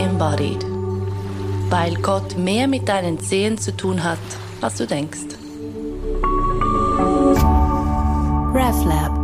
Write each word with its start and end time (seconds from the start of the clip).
embodied. 0.00 0.64
Weil 1.68 1.94
Gott 1.96 2.36
mehr 2.36 2.66
mit 2.66 2.88
deinen 2.88 3.20
Zehen 3.20 3.58
zu 3.58 3.76
tun 3.76 4.02
hat, 4.02 4.18
als 4.60 4.76
du 4.76 4.86
denkst. 4.86 5.36
RefLab 8.52 9.20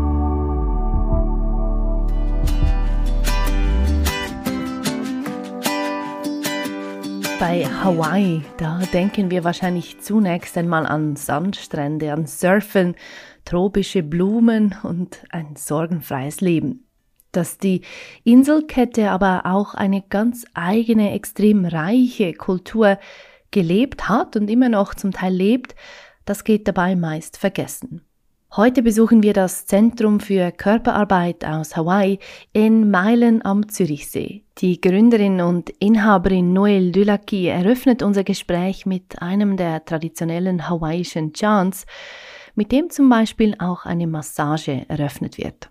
Bei 7.38 7.66
Hawaii, 7.66 8.42
da 8.56 8.80
denken 8.94 9.30
wir 9.30 9.44
wahrscheinlich 9.44 10.00
zunächst 10.00 10.56
einmal 10.56 10.86
an 10.86 11.16
Sandstrände, 11.16 12.12
an 12.12 12.26
Surfen, 12.26 12.94
tropische 13.44 14.02
Blumen 14.02 14.74
und 14.82 15.22
ein 15.30 15.54
sorgenfreies 15.54 16.40
Leben. 16.40 16.85
Dass 17.36 17.58
die 17.58 17.82
Inselkette 18.24 19.10
aber 19.10 19.42
auch 19.44 19.74
eine 19.74 20.02
ganz 20.02 20.46
eigene, 20.54 21.12
extrem 21.12 21.66
reiche 21.66 22.32
Kultur 22.32 22.98
gelebt 23.50 24.08
hat 24.08 24.36
und 24.36 24.48
immer 24.48 24.70
noch 24.70 24.94
zum 24.94 25.12
Teil 25.12 25.34
lebt, 25.34 25.74
das 26.24 26.44
geht 26.44 26.66
dabei 26.66 26.96
meist 26.96 27.36
vergessen. 27.36 28.00
Heute 28.56 28.82
besuchen 28.82 29.22
wir 29.22 29.34
das 29.34 29.66
Zentrum 29.66 30.18
für 30.18 30.50
Körperarbeit 30.50 31.44
aus 31.44 31.76
Hawaii 31.76 32.20
in 32.54 32.90
Meilen 32.90 33.44
am 33.44 33.68
Zürichsee. 33.68 34.44
Die 34.58 34.80
Gründerin 34.80 35.42
und 35.42 35.68
Inhaberin 35.78 36.54
Noel 36.54 36.90
Dulaki 36.90 37.48
eröffnet 37.48 38.02
unser 38.02 38.24
Gespräch 38.24 38.86
mit 38.86 39.20
einem 39.20 39.58
der 39.58 39.84
traditionellen 39.84 40.70
hawaiischen 40.70 41.34
Chants, 41.34 41.84
mit 42.54 42.72
dem 42.72 42.88
zum 42.88 43.10
Beispiel 43.10 43.54
auch 43.58 43.84
eine 43.84 44.06
Massage 44.06 44.86
eröffnet 44.88 45.36
wird. 45.36 45.68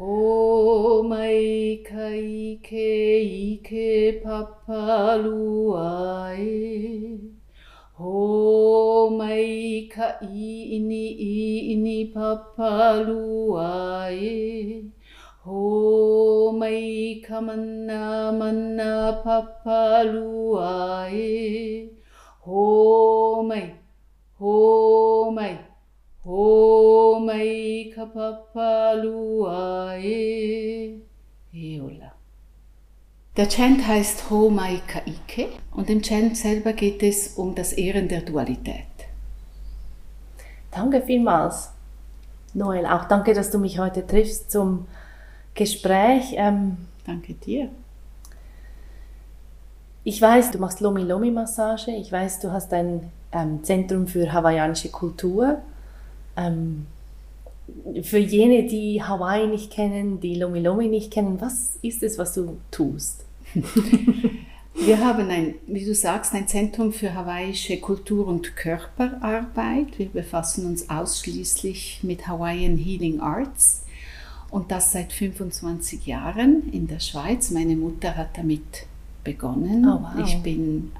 O 0.00 1.02
mai 1.02 1.82
kai 1.82 2.60
ke 2.62 3.18
ike 3.18 4.22
papaluae. 4.22 4.78
O 7.98 9.10
mai 9.10 9.90
kai 9.90 10.22
ini 10.78 11.18
ini 11.74 12.14
papaluae. 12.14 12.46
O 15.44 16.52
mai 16.52 17.20
ka 17.26 17.40
mana 17.40 18.30
mana 18.30 19.18
papaluae. 19.24 21.18
O 22.46 23.42
mai, 23.42 23.74
o 24.40 25.30
mai. 25.32 25.67
Eola. 31.54 32.12
Der 33.38 33.48
Chant 33.48 33.86
heißt 33.86 34.28
Ho 34.28 34.50
Mai 34.50 34.82
Kaike 34.86 35.48
und 35.74 35.88
im 35.88 36.02
Chant 36.02 36.36
selber 36.36 36.74
geht 36.74 37.02
es 37.02 37.38
um 37.38 37.54
das 37.54 37.72
Ehren 37.72 38.08
der 38.08 38.20
Dualität. 38.20 38.84
Danke 40.70 41.00
vielmals, 41.00 41.70
Noel. 42.52 42.84
Auch 42.84 43.06
danke, 43.06 43.32
dass 43.32 43.50
du 43.50 43.58
mich 43.58 43.78
heute 43.78 44.06
triffst 44.06 44.50
zum 44.50 44.86
Gespräch. 45.54 46.34
Ähm, 46.36 46.76
danke 47.06 47.32
dir. 47.32 47.70
Ich 50.04 50.20
weiß, 50.20 50.50
du 50.50 50.58
machst 50.58 50.80
Lomi 50.80 51.04
Lomi 51.04 51.30
Massage. 51.30 51.90
Ich 51.92 52.12
weiß, 52.12 52.40
du 52.40 52.52
hast 52.52 52.70
ein 52.74 53.10
ähm, 53.32 53.64
Zentrum 53.64 54.06
für 54.06 54.30
hawaiianische 54.30 54.90
Kultur. 54.90 55.62
Ähm, 56.38 56.86
für 58.02 58.18
jene, 58.18 58.66
die 58.66 59.02
Hawaii 59.02 59.46
nicht 59.46 59.70
kennen, 59.70 60.20
die 60.20 60.36
Lomi 60.36 60.60
Lomi 60.60 60.88
nicht 60.88 61.12
kennen, 61.12 61.40
was 61.40 61.78
ist 61.82 62.02
es, 62.02 62.18
was 62.18 62.34
du 62.34 62.58
tust? 62.70 63.24
Wir 64.74 65.04
haben 65.04 65.28
ein, 65.28 65.54
wie 65.66 65.84
du 65.84 65.94
sagst, 65.94 66.34
ein 66.34 66.46
Zentrum 66.46 66.92
für 66.92 67.12
hawaiische 67.12 67.78
Kultur- 67.78 68.28
und 68.28 68.54
Körperarbeit. 68.54 69.98
Wir 69.98 70.06
befassen 70.06 70.66
uns 70.66 70.88
ausschließlich 70.88 72.00
mit 72.02 72.28
Hawaiian 72.28 72.76
Healing 72.76 73.20
Arts 73.20 73.82
und 74.50 74.70
das 74.70 74.92
seit 74.92 75.12
25 75.12 76.06
Jahren 76.06 76.70
in 76.72 76.86
der 76.86 77.00
Schweiz. 77.00 77.50
Meine 77.50 77.74
Mutter 77.74 78.16
hat 78.16 78.38
damit 78.38 78.86
begonnen. 79.24 79.84
Oh, 79.84 80.00
wow. 80.00 80.24
Ich 80.24 80.40
bin 80.42 80.92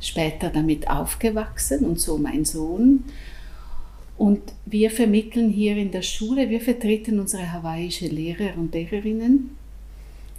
später 0.00 0.48
damit 0.48 0.88
aufgewachsen 0.88 1.84
und 1.84 2.00
so 2.00 2.16
mein 2.16 2.46
Sohn. 2.46 3.04
Und 4.18 4.42
wir 4.66 4.90
vermitteln 4.90 5.48
hier 5.48 5.76
in 5.76 5.92
der 5.92 6.02
Schule, 6.02 6.50
wir 6.50 6.60
vertreten 6.60 7.20
unsere 7.20 7.52
hawaiische 7.52 8.08
Lehrer 8.08 8.58
und 8.58 8.74
Lehrerinnen 8.74 9.50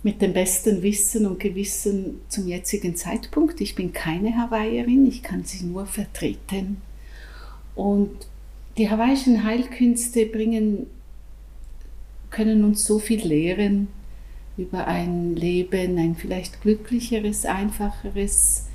mit 0.03 0.21
dem 0.21 0.33
besten 0.33 0.83
Wissen 0.83 1.25
und 1.25 1.39
Gewissen 1.39 2.19
zum 2.27 2.47
jetzigen 2.47 2.97
Zeitpunkt. 2.97 3.61
Ich 3.61 3.75
bin 3.75 3.93
keine 3.93 4.37
Hawaiierin, 4.37 5.07
ich 5.07 5.23
kann 5.23 5.45
sie 5.45 5.65
nur 5.65 5.85
vertreten. 5.85 6.81
Und 7.73 8.27
die 8.77 8.89
hawaiischen 8.89 9.45
Heilkünste 9.45 10.25
bringen, 10.25 10.87
können 12.31 12.65
uns 12.65 12.85
so 12.85 12.99
viel 12.99 13.25
lehren 13.25 13.87
über 14.57 14.87
ein 14.87 15.37
Leben, 15.37 15.97
ein 15.97 16.15
vielleicht 16.15 16.61
glücklicheres, 16.61 17.45
einfacheres 17.45 18.65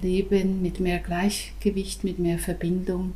Leben 0.00 0.62
mit 0.62 0.80
mehr 0.80 0.98
Gleichgewicht, 0.98 2.04
mit 2.04 2.18
mehr 2.18 2.38
Verbindung. 2.38 3.12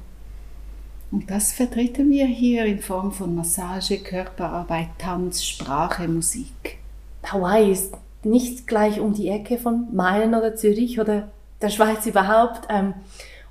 Und 1.10 1.28
das 1.28 1.52
vertreten 1.52 2.10
wir 2.10 2.26
hier 2.26 2.64
in 2.66 2.78
Form 2.78 3.10
von 3.10 3.34
Massage, 3.34 3.98
Körperarbeit, 3.98 4.90
Tanz, 4.98 5.42
Sprache, 5.42 6.06
Musik. 6.06 6.78
Hawaii 7.24 7.72
ist 7.72 7.94
nicht 8.22 8.68
gleich 8.68 9.00
um 9.00 9.12
die 9.12 9.28
Ecke 9.28 9.58
von 9.58 9.94
Meilen 9.94 10.34
oder 10.34 10.54
Zürich 10.54 11.00
oder 11.00 11.28
der 11.60 11.70
Schweiz 11.70 12.06
überhaupt. 12.06 12.68
Ähm, 12.68 12.94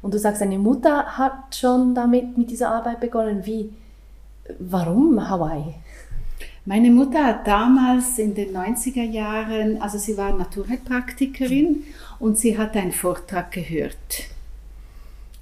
und 0.01 0.13
du 0.13 0.19
sagst, 0.19 0.41
deine 0.41 0.57
Mutter 0.57 1.17
hat 1.17 1.55
schon 1.55 1.93
damit, 1.93 2.37
mit 2.37 2.49
dieser 2.49 2.71
Arbeit 2.71 3.01
begonnen. 3.01 3.45
Wie, 3.45 3.73
warum 4.59 5.29
Hawaii? 5.29 5.75
Meine 6.63 6.91
Mutter 6.91 7.25
hat 7.25 7.45
damals 7.45 8.19
in 8.19 8.35
den 8.35 8.55
90er 8.55 9.03
Jahren, 9.03 9.81
also 9.81 9.97
sie 9.97 10.15
war 10.15 10.31
Naturheilpraktikerin 10.31 11.83
und 12.19 12.37
sie 12.37 12.57
hat 12.57 12.77
einen 12.77 12.91
Vortrag 12.93 13.51
gehört 13.51 14.29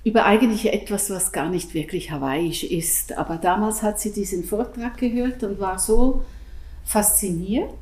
über 0.07 0.25
eigentlich 0.25 0.71
etwas, 0.71 1.09
was 1.09 1.33
gar 1.33 1.49
nicht 1.49 1.73
wirklich 1.73 2.11
hawaiisch 2.11 2.63
ist. 2.63 3.17
Aber 3.17 3.35
damals 3.35 3.83
hat 3.83 3.99
sie 3.99 4.13
diesen 4.13 4.45
Vortrag 4.45 4.97
gehört 4.97 5.43
und 5.43 5.59
war 5.59 5.77
so 5.77 6.23
fasziniert, 6.85 7.73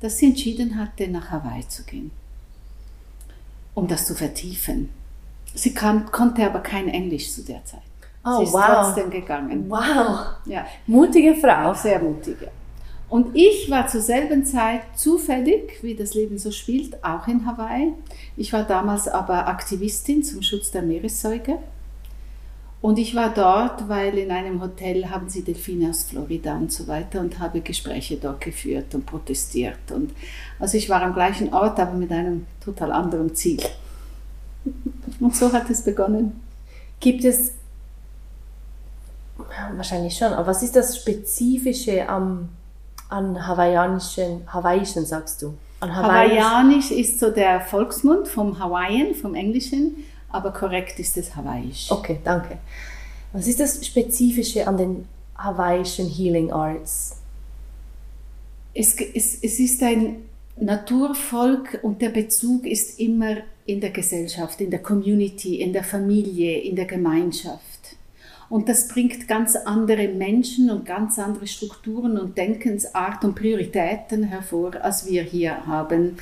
dass 0.00 0.18
sie 0.18 0.26
entschieden 0.26 0.78
hatte, 0.78 1.08
nach 1.08 1.30
Hawaii 1.30 1.66
zu 1.66 1.84
gehen, 1.84 2.10
um 3.72 3.88
das 3.88 4.04
zu 4.06 4.14
vertiefen. 4.14 4.90
Sie 5.54 5.72
kann, 5.72 6.04
konnte 6.12 6.44
aber 6.44 6.60
kein 6.60 6.88
Englisch 6.88 7.32
zu 7.32 7.42
der 7.42 7.64
Zeit. 7.64 7.80
Oh, 8.26 8.38
sie 8.38 8.44
ist 8.44 8.52
wow. 8.52 8.64
trotzdem 8.66 9.10
gegangen. 9.10 9.70
Wow. 9.70 10.26
Ja. 10.44 10.66
Mutige 10.86 11.34
Frau. 11.34 11.72
Sehr 11.72 11.98
mutige. 11.98 12.50
Und 13.08 13.36
ich 13.36 13.70
war 13.70 13.86
zur 13.86 14.00
selben 14.00 14.44
Zeit 14.44 14.82
zufällig, 14.96 15.82
wie 15.82 15.94
das 15.94 16.14
Leben 16.14 16.38
so 16.38 16.50
spielt, 16.50 17.04
auch 17.04 17.28
in 17.28 17.46
Hawaii. 17.46 17.92
Ich 18.36 18.52
war 18.52 18.64
damals 18.64 19.06
aber 19.08 19.46
Aktivistin 19.46 20.22
zum 20.24 20.42
Schutz 20.42 20.70
der 20.70 20.82
Meeressäuger 20.82 21.58
und 22.84 22.98
ich 22.98 23.14
war 23.14 23.32
dort, 23.32 23.88
weil 23.88 24.18
in 24.18 24.30
einem 24.30 24.60
Hotel 24.60 25.08
haben 25.08 25.30
sie 25.30 25.40
Delfine 25.40 25.88
aus 25.88 26.04
Florida 26.04 26.54
und 26.54 26.70
so 26.70 26.86
weiter 26.86 27.18
und 27.20 27.38
habe 27.38 27.62
Gespräche 27.62 28.18
dort 28.18 28.42
geführt 28.42 28.94
und 28.94 29.06
protestiert. 29.06 29.90
Und 29.90 30.12
also 30.58 30.76
ich 30.76 30.90
war 30.90 31.00
am 31.00 31.14
gleichen 31.14 31.54
Ort, 31.54 31.80
aber 31.80 31.94
mit 31.94 32.12
einem 32.12 32.44
total 32.62 32.92
anderen 32.92 33.34
Ziel. 33.34 33.58
Und 35.18 35.34
so 35.34 35.50
hat 35.50 35.70
es 35.70 35.80
begonnen. 35.80 36.38
Gibt 37.00 37.24
es 37.24 37.52
wahrscheinlich 39.74 40.14
schon, 40.14 40.34
aber 40.34 40.48
was 40.48 40.62
ist 40.62 40.76
das 40.76 40.98
Spezifische 40.98 42.06
am, 42.06 42.50
an 43.14 43.46
hawaiianischen, 43.46 44.42
hawaiischen, 44.52 45.06
sagst 45.06 45.42
du? 45.42 45.54
An 45.80 45.94
Hawaiianisch 45.94 46.90
ist 46.90 47.20
so 47.20 47.30
der 47.30 47.60
Volksmund 47.60 48.26
vom 48.26 48.58
Hawaiian, 48.58 49.14
vom 49.14 49.34
Englischen 49.34 49.96
aber 50.34 50.50
korrekt 50.52 50.98
ist 50.98 51.16
es 51.16 51.36
hawaiisch. 51.36 51.90
Okay, 51.90 52.18
danke. 52.24 52.58
Was 53.32 53.46
ist 53.46 53.60
das 53.60 53.86
Spezifische 53.86 54.66
an 54.66 54.76
den 54.76 55.08
hawaiischen 55.38 56.08
Healing 56.08 56.50
Arts? 56.50 57.18
Es, 58.74 58.96
es, 58.96 59.38
es 59.40 59.60
ist 59.60 59.80
ein 59.82 60.24
Naturvolk 60.56 61.78
und 61.82 62.02
der 62.02 62.08
Bezug 62.08 62.66
ist 62.66 62.98
immer 62.98 63.36
in 63.64 63.80
der 63.80 63.90
Gesellschaft, 63.90 64.60
in 64.60 64.70
der 64.70 64.82
Community, 64.82 65.60
in 65.60 65.72
der 65.72 65.84
Familie, 65.84 66.60
in 66.60 66.74
der 66.74 66.86
Gemeinschaft. 66.86 67.73
Und 68.54 68.68
das 68.68 68.86
bringt 68.86 69.26
ganz 69.26 69.56
andere 69.56 70.06
Menschen 70.06 70.70
und 70.70 70.86
ganz 70.86 71.18
andere 71.18 71.48
Strukturen 71.48 72.16
und 72.16 72.38
Denkensart 72.38 73.24
und 73.24 73.34
Prioritäten 73.34 74.22
hervor, 74.22 74.76
als 74.80 75.08
wir 75.08 75.24
hier 75.24 75.66
haben 75.66 76.16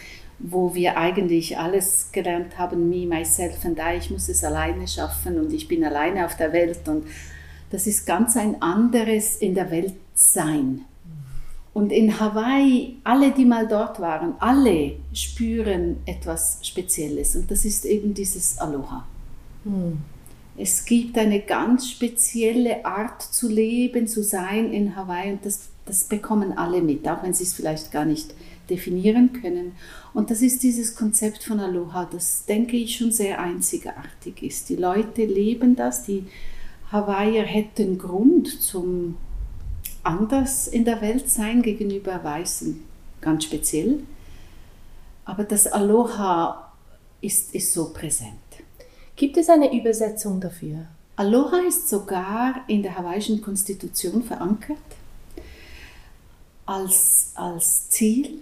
wo 0.44 0.74
wir 0.74 0.96
eigentlich 0.96 1.56
alles 1.56 2.08
gelernt 2.10 2.58
haben, 2.58 2.88
me, 2.88 3.06
myself 3.06 3.64
and 3.64 3.78
I, 3.78 3.98
ich 3.98 4.10
muss 4.10 4.28
es 4.28 4.42
alleine 4.42 4.88
schaffen 4.88 5.38
und 5.38 5.52
ich 5.52 5.68
bin 5.68 5.84
alleine 5.84 6.26
auf 6.26 6.36
der 6.36 6.52
Welt 6.52 6.88
und 6.88 7.04
das 7.70 7.86
ist 7.86 8.06
ganz 8.06 8.36
ein 8.36 8.60
anderes 8.60 9.36
in 9.36 9.54
der 9.54 9.70
Welt 9.70 9.94
sein. 10.14 10.80
Und 11.74 11.92
in 11.92 12.18
Hawaii, 12.18 12.96
alle, 13.04 13.30
die 13.30 13.44
mal 13.44 13.68
dort 13.68 14.00
waren, 14.00 14.34
alle 14.40 14.96
spüren 15.14 15.98
etwas 16.06 16.58
Spezielles. 16.62 17.36
Und 17.36 17.50
das 17.50 17.64
ist 17.64 17.84
eben 17.86 18.12
dieses 18.12 18.58
Aloha. 18.58 19.06
Hm. 19.64 19.98
Es 20.56 20.84
gibt 20.84 21.16
eine 21.16 21.40
ganz 21.40 21.88
spezielle 21.88 22.84
Art 22.84 23.22
zu 23.22 23.48
leben, 23.48 24.06
zu 24.06 24.22
sein 24.22 24.72
in 24.72 24.96
Hawaii. 24.96 25.32
Und 25.32 25.46
das, 25.46 25.68
das 25.86 26.04
bekommen 26.04 26.56
alle 26.58 26.82
mit, 26.82 27.08
auch 27.08 27.22
wenn 27.22 27.34
sie 27.34 27.44
es 27.44 27.54
vielleicht 27.54 27.90
gar 27.90 28.04
nicht 28.04 28.34
definieren 28.68 29.32
können. 29.32 29.72
Und 30.14 30.30
das 30.30 30.42
ist 30.42 30.62
dieses 30.62 30.94
Konzept 30.94 31.44
von 31.44 31.58
Aloha, 31.58 32.08
das 32.10 32.44
denke 32.46 32.76
ich 32.76 32.96
schon 32.96 33.12
sehr 33.12 33.40
einzigartig 33.40 34.42
ist. 34.42 34.68
Die 34.68 34.76
Leute 34.76 35.24
leben 35.24 35.74
das, 35.74 36.04
die 36.04 36.24
Hawaiier 36.90 37.44
hätten 37.44 37.98
Grund 37.98 38.62
zum 38.62 39.16
anders 40.02 40.68
in 40.68 40.84
der 40.84 41.00
Welt 41.00 41.30
sein 41.30 41.62
gegenüber 41.62 42.22
Weißen, 42.22 42.82
ganz 43.20 43.44
speziell. 43.44 44.00
Aber 45.24 45.44
das 45.44 45.66
Aloha 45.66 46.72
ist, 47.20 47.54
ist 47.54 47.72
so 47.72 47.92
präsent. 47.92 48.41
Gibt 49.22 49.36
es 49.36 49.48
eine 49.48 49.72
Übersetzung 49.72 50.40
dafür? 50.40 50.78
Aloha 51.14 51.60
ist 51.68 51.88
sogar 51.88 52.64
in 52.66 52.82
der 52.82 52.98
hawaiischen 52.98 53.40
Konstitution 53.40 54.24
verankert 54.24 54.78
als, 56.66 57.30
als 57.36 57.88
Ziel, 57.88 58.40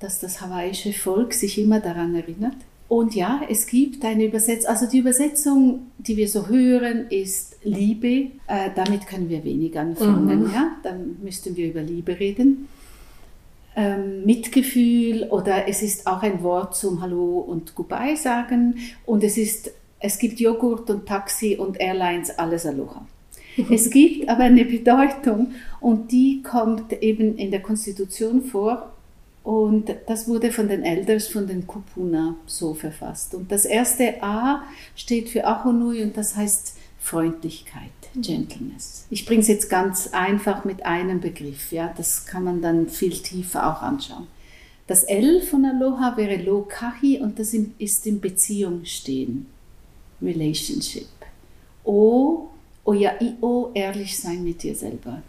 dass 0.00 0.20
das 0.20 0.42
hawaiische 0.42 0.92
Volk 0.92 1.32
sich 1.32 1.56
immer 1.56 1.80
daran 1.80 2.14
erinnert. 2.14 2.56
Und 2.90 3.14
ja, 3.14 3.40
es 3.48 3.66
gibt 3.66 4.04
eine 4.04 4.26
Übersetzung, 4.26 4.68
also 4.68 4.86
die 4.86 4.98
Übersetzung, 4.98 5.86
die 5.96 6.18
wir 6.18 6.28
so 6.28 6.46
hören, 6.46 7.06
ist 7.08 7.56
Liebe. 7.64 8.32
Äh, 8.48 8.68
damit 8.76 9.06
können 9.06 9.30
wir 9.30 9.42
wenig 9.44 9.78
anfangen. 9.78 10.42
Mhm. 10.42 10.52
Ja? 10.52 10.76
Dann 10.82 11.16
müssten 11.22 11.56
wir 11.56 11.68
über 11.70 11.80
Liebe 11.80 12.20
reden. 12.20 12.68
Ähm, 13.74 14.26
Mitgefühl 14.26 15.28
oder 15.30 15.66
es 15.68 15.80
ist 15.80 16.06
auch 16.06 16.20
ein 16.22 16.42
Wort 16.42 16.76
zum 16.76 17.00
Hallo 17.00 17.38
und 17.38 17.74
Goodbye 17.74 18.18
sagen. 18.18 18.74
Und 19.06 19.24
es, 19.24 19.38
ist, 19.38 19.72
es 20.02 20.18
gibt 20.18 20.40
Joghurt 20.40 20.90
und 20.90 21.06
Taxi 21.06 21.56
und 21.56 21.80
Airlines, 21.80 22.36
alles 22.38 22.66
Aloha. 22.66 23.06
Es 23.70 23.90
gibt 23.90 24.28
aber 24.28 24.44
eine 24.44 24.64
Bedeutung 24.64 25.52
und 25.80 26.10
die 26.10 26.42
kommt 26.42 26.92
eben 27.02 27.36
in 27.36 27.50
der 27.50 27.60
Konstitution 27.60 28.42
vor 28.42 28.92
und 29.42 29.94
das 30.06 30.28
wurde 30.28 30.52
von 30.52 30.68
den 30.68 30.82
Elders, 30.82 31.28
von 31.28 31.46
den 31.46 31.66
Kupuna 31.66 32.36
so 32.46 32.74
verfasst. 32.74 33.34
Und 33.34 33.50
das 33.50 33.64
erste 33.64 34.22
A 34.22 34.62
steht 34.94 35.28
für 35.28 35.46
Ahonui 35.46 36.02
und 36.02 36.16
das 36.16 36.36
heißt 36.36 36.76
Freundlichkeit, 36.98 37.90
Gentleness. 38.14 39.06
Ich 39.10 39.26
bringe 39.26 39.40
es 39.40 39.48
jetzt 39.48 39.68
ganz 39.68 40.10
einfach 40.12 40.64
mit 40.64 40.86
einem 40.86 41.20
Begriff. 41.20 41.72
Ja, 41.72 41.92
das 41.96 42.26
kann 42.26 42.44
man 42.44 42.62
dann 42.62 42.88
viel 42.88 43.12
tiefer 43.12 43.66
auch 43.66 43.82
anschauen. 43.82 44.28
Das 44.86 45.04
L 45.04 45.42
von 45.42 45.64
Aloha 45.64 46.16
wäre 46.16 46.36
Lokahi 46.36 47.20
und 47.20 47.38
das 47.38 47.54
ist 47.54 48.06
in 48.06 48.20
Beziehung 48.20 48.84
stehen. 48.84 49.46
Relationship. 50.22 51.08
O, 51.84 52.48
Oya 52.84 53.12
O, 53.40 53.70
ehrlich 53.74 54.18
sein 54.18 54.42
mit 54.44 54.62
dir 54.62 54.74
selber. 54.74 55.22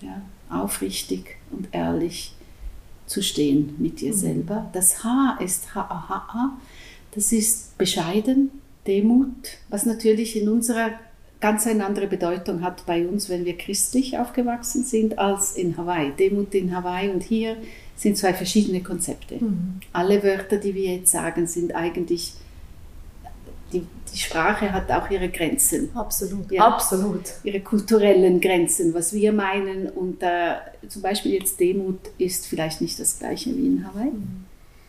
Ja, 0.00 0.22
aufrichtig 0.48 1.36
und 1.50 1.68
ehrlich 1.72 2.32
zu 3.06 3.22
stehen 3.22 3.74
mit 3.78 4.00
dir 4.00 4.12
mhm. 4.12 4.18
selber. 4.18 4.70
Das 4.72 5.04
H 5.04 5.38
ist 5.42 5.74
Ha-A-Ha-A. 5.74 6.58
Das 7.12 7.32
ist 7.32 7.76
bescheiden, 7.76 8.50
Demut, 8.86 9.58
was 9.68 9.84
natürlich 9.84 10.36
in 10.40 10.48
unserer 10.48 10.90
ganz 11.40 11.66
eine 11.66 11.84
andere 11.84 12.06
Bedeutung 12.06 12.62
hat 12.62 12.84
bei 12.86 13.06
uns, 13.06 13.28
wenn 13.28 13.44
wir 13.44 13.56
christlich 13.56 14.18
aufgewachsen 14.18 14.84
sind, 14.84 15.18
als 15.18 15.56
in 15.56 15.76
Hawaii. 15.76 16.12
Demut 16.12 16.54
in 16.54 16.74
Hawaii 16.74 17.08
und 17.08 17.22
hier 17.22 17.56
sind 17.96 18.16
zwei 18.16 18.34
verschiedene 18.34 18.82
Konzepte. 18.82 19.36
Mhm. 19.36 19.80
Alle 19.92 20.22
Wörter, 20.22 20.56
die 20.56 20.74
wir 20.74 20.94
jetzt 20.96 21.12
sagen, 21.12 21.46
sind 21.46 21.74
eigentlich 21.74 22.34
die, 23.72 23.86
die 24.12 24.18
Sprache 24.18 24.72
hat 24.72 24.90
auch 24.90 25.10
ihre 25.10 25.28
Grenzen. 25.28 25.90
Absolut, 25.94 26.50
ja, 26.50 26.66
absolut. 26.66 27.22
Ihre 27.44 27.60
kulturellen 27.60 28.40
Grenzen, 28.40 28.94
was 28.94 29.12
wir 29.12 29.32
meinen. 29.32 29.88
Und 29.88 30.22
äh, 30.22 30.56
zum 30.88 31.02
Beispiel 31.02 31.34
jetzt 31.34 31.60
Demut 31.60 32.00
ist 32.18 32.46
vielleicht 32.46 32.80
nicht 32.80 32.98
das 32.98 33.18
gleiche 33.18 33.56
wie 33.56 33.66
in 33.66 33.86
Hawaii. 33.86 34.10
Mhm. 34.10 34.44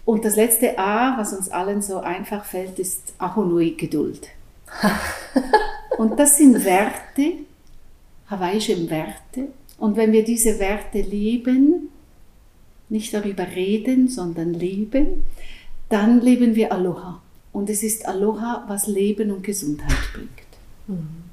Und 0.05 0.25
das 0.25 0.35
letzte 0.35 0.77
A, 0.79 1.17
was 1.17 1.33
uns 1.33 1.49
allen 1.49 1.81
so 1.81 1.99
einfach 1.99 2.43
fällt, 2.43 2.79
ist 2.79 3.13
Ahonui 3.17 3.71
Geduld. 3.71 4.27
und 5.97 6.19
das 6.19 6.37
sind 6.37 6.65
Werte, 6.65 7.33
hawaiische 8.29 8.89
Werte. 8.89 9.47
Und 9.77 9.97
wenn 9.97 10.11
wir 10.11 10.23
diese 10.23 10.59
Werte 10.59 11.01
leben, 11.01 11.89
nicht 12.89 13.13
darüber 13.13 13.47
reden, 13.47 14.07
sondern 14.07 14.53
leben, 14.53 15.25
dann 15.89 16.21
leben 16.21 16.55
wir 16.55 16.71
Aloha. 16.71 17.21
Und 17.53 17.69
es 17.69 17.83
ist 17.83 18.07
Aloha, 18.07 18.65
was 18.67 18.87
Leben 18.87 19.31
und 19.31 19.43
Gesundheit 19.43 19.97
bringt. 20.13 20.29
Mhm. 20.87 21.23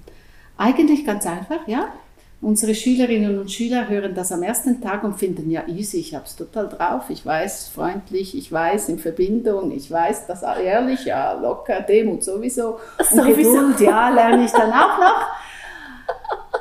Eigentlich 0.57 1.07
ganz 1.07 1.27
einfach, 1.27 1.67
ja. 1.69 1.93
Unsere 2.41 2.75
Schülerinnen 2.77 3.37
und 3.39 3.51
Schüler 3.51 3.89
hören 3.89 4.15
das 4.15 4.31
am 4.31 4.45
ersten 4.45 4.81
Tag 4.81 5.03
und 5.03 5.19
finden, 5.19 5.51
ja, 5.51 5.67
easy, 5.67 5.99
ich 5.99 6.15
habe 6.15 6.25
es 6.25 6.37
total 6.37 6.69
drauf, 6.69 7.11
ich 7.11 7.27
weiß, 7.27 7.69
freundlich, 7.69 8.37
ich 8.37 8.53
weiß, 8.53 8.91
in 8.91 9.01
Verbindung, 9.01 9.73
ich 9.73 9.91
weiß, 9.91 10.29
das 10.29 10.43
ehrlich, 10.43 11.05
ja, 11.05 11.33
locker, 11.33 11.81
Demut 11.81 12.23
sowieso. 12.23 12.79
Und 13.13 13.27
Geduld, 13.27 13.81
ja, 13.81 14.09
lerne 14.11 14.45
ich 14.45 14.53
dann 14.53 14.71
auch 14.73 14.99
noch. 14.99 15.27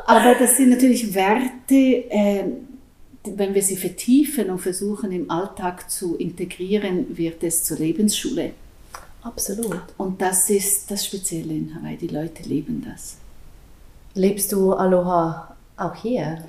Aber 0.07 0.35
das 0.39 0.57
sind 0.57 0.69
natürlich 0.69 1.13
Werte, 1.13 1.75
äh, 1.75 2.43
wenn 3.23 3.53
wir 3.53 3.61
sie 3.61 3.77
vertiefen 3.77 4.49
und 4.49 4.59
versuchen 4.59 5.11
im 5.11 5.29
Alltag 5.29 5.91
zu 5.91 6.15
integrieren, 6.15 7.17
wird 7.17 7.43
es 7.43 7.63
zur 7.63 7.77
Lebensschule. 7.77 8.53
Absolut. 9.21 9.81
Und 9.97 10.21
das 10.21 10.49
ist 10.49 10.89
das 10.91 11.05
Spezielle 11.05 11.53
in 11.53 11.75
Hawaii. 11.75 11.97
Die 11.97 12.07
Leute 12.07 12.43
leben 12.43 12.85
das. 12.87 13.17
Lebst 14.13 14.51
du 14.51 14.73
Aloha 14.73 15.55
auch 15.75 15.95
hier? 15.95 16.43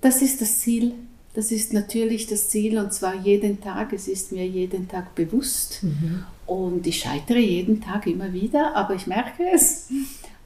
Das 0.00 0.22
ist 0.22 0.40
das 0.40 0.60
Ziel. 0.60 0.94
Das 1.34 1.50
ist 1.50 1.72
natürlich 1.72 2.26
das 2.26 2.50
Ziel 2.50 2.78
und 2.78 2.92
zwar 2.92 3.14
jeden 3.14 3.60
Tag. 3.60 3.92
Es 3.92 4.08
ist 4.08 4.32
mir 4.32 4.46
jeden 4.46 4.88
Tag 4.88 5.14
bewusst 5.14 5.82
mhm. 5.82 6.24
und 6.46 6.86
ich 6.86 7.00
scheitere 7.00 7.38
jeden 7.38 7.80
Tag 7.80 8.06
immer 8.06 8.32
wieder, 8.32 8.76
aber 8.76 8.94
ich 8.94 9.06
merke 9.06 9.44
es 9.54 9.88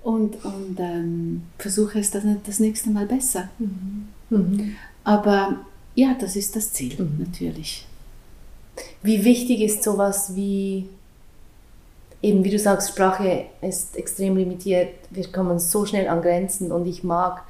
und, 0.04 0.44
und 0.44 0.76
ähm, 0.78 1.42
versuche 1.58 1.98
es 1.98 2.12
das, 2.12 2.22
das 2.44 2.60
nächste 2.60 2.90
Mal 2.90 3.06
besser. 3.06 3.48
Mhm. 3.58 4.08
Mhm. 4.30 4.76
Aber 5.02 5.66
ja, 5.96 6.14
das 6.14 6.36
ist 6.36 6.54
das 6.54 6.72
Ziel 6.72 6.94
mhm. 7.02 7.24
natürlich. 7.26 7.86
Wie 9.02 9.24
wichtig 9.24 9.62
ist 9.62 9.82
sowas 9.82 10.36
wie 10.36 10.86
eben 12.22 12.44
wie 12.44 12.50
du 12.50 12.58
sagst, 12.58 12.90
Sprache 12.90 13.46
ist 13.60 13.96
extrem 13.96 14.36
limitiert. 14.36 14.90
Wir 15.10 15.30
kommen 15.30 15.58
so 15.58 15.86
schnell 15.86 16.08
an 16.08 16.22
Grenzen 16.22 16.72
und 16.72 16.86
ich 16.86 17.04
mag 17.04 17.42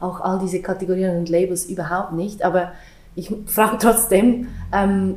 auch 0.00 0.20
all 0.20 0.38
diese 0.38 0.60
Kategorien 0.60 1.16
und 1.18 1.28
Labels 1.28 1.66
überhaupt 1.66 2.12
nicht. 2.12 2.42
Aber 2.42 2.72
ich 3.14 3.32
frage 3.46 3.78
trotzdem, 3.80 4.48
ähm, 4.72 5.16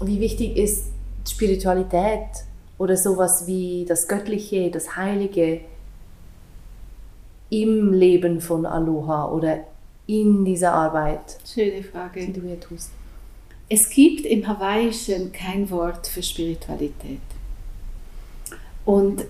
wie 0.00 0.20
wichtig 0.20 0.56
ist 0.56 0.86
Spiritualität 1.26 2.44
oder 2.78 2.96
sowas 2.96 3.46
wie 3.46 3.84
das 3.88 4.08
Göttliche, 4.08 4.70
das 4.70 4.96
Heilige 4.96 5.60
im 7.48 7.92
Leben 7.92 8.40
von 8.40 8.66
Aloha 8.66 9.30
oder 9.30 9.60
in 10.06 10.44
dieser 10.44 10.72
Arbeit? 10.72 11.38
Schöne 11.46 11.82
Frage. 11.82 12.26
Die 12.26 12.32
du 12.32 12.42
hier 12.42 12.60
tust. 12.60 12.90
Es 13.68 13.90
gibt 13.90 14.24
im 14.26 14.46
Hawaiischen 14.46 15.32
kein 15.32 15.68
Wort 15.70 16.06
für 16.06 16.22
Spiritualität. 16.22 17.20
Und 18.86 19.26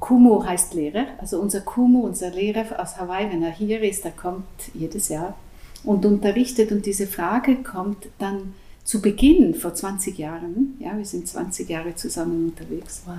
Kumu 0.00 0.44
heißt 0.44 0.74
Lehrer, 0.74 1.06
also 1.18 1.40
unser 1.40 1.62
Kumu, 1.62 2.00
unser 2.00 2.28
Lehrer 2.30 2.78
aus 2.78 2.98
Hawaii, 2.98 3.30
wenn 3.32 3.42
er 3.42 3.52
hier 3.52 3.80
ist, 3.82 4.04
er 4.04 4.10
kommt 4.10 4.44
jedes 4.74 5.08
Jahr 5.08 5.34
und 5.82 6.04
unterrichtet 6.04 6.72
und 6.72 6.84
diese 6.84 7.06
Frage 7.06 7.62
kommt 7.62 8.08
dann 8.18 8.54
zu 8.84 9.00
Beginn 9.00 9.54
vor 9.54 9.72
20 9.72 10.18
Jahren, 10.18 10.76
ja, 10.78 10.94
wir 10.98 11.06
sind 11.06 11.26
20 11.26 11.70
Jahre 11.70 11.94
zusammen 11.94 12.48
unterwegs, 12.50 13.02
wow. 13.06 13.14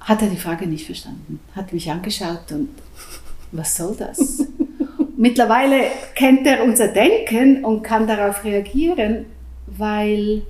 hat 0.00 0.22
er 0.22 0.28
die 0.28 0.36
Frage 0.36 0.68
nicht 0.68 0.86
verstanden, 0.86 1.40
hat 1.56 1.72
mich 1.72 1.90
angeschaut 1.90 2.52
und 2.52 2.68
was 3.52 3.76
soll 3.76 3.96
das? 3.96 4.46
Mittlerweile 5.16 5.86
kennt 6.14 6.46
er 6.46 6.62
unser 6.62 6.88
Denken 6.88 7.64
und 7.64 7.82
kann 7.82 8.06
darauf 8.06 8.44
reagieren, 8.44 9.26
weil 9.66 10.42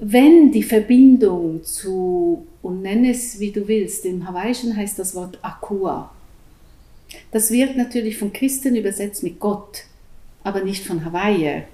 wenn 0.00 0.50
die 0.50 0.62
Verbindung 0.62 1.62
zu, 1.62 2.46
und 2.62 2.82
nenn 2.82 3.04
es 3.04 3.38
wie 3.38 3.52
du 3.52 3.68
willst, 3.68 4.04
im 4.06 4.26
Hawaiischen 4.26 4.74
heißt 4.74 4.98
das 4.98 5.14
Wort 5.14 5.38
Akua. 5.42 6.10
Das 7.30 7.50
wird 7.50 7.76
natürlich 7.76 8.16
von 8.18 8.32
Christen 8.32 8.76
übersetzt 8.76 9.22
mit 9.22 9.38
Gott, 9.38 9.84
aber 10.42 10.64
nicht 10.64 10.86
von 10.86 11.04
Hawaii. 11.04 11.64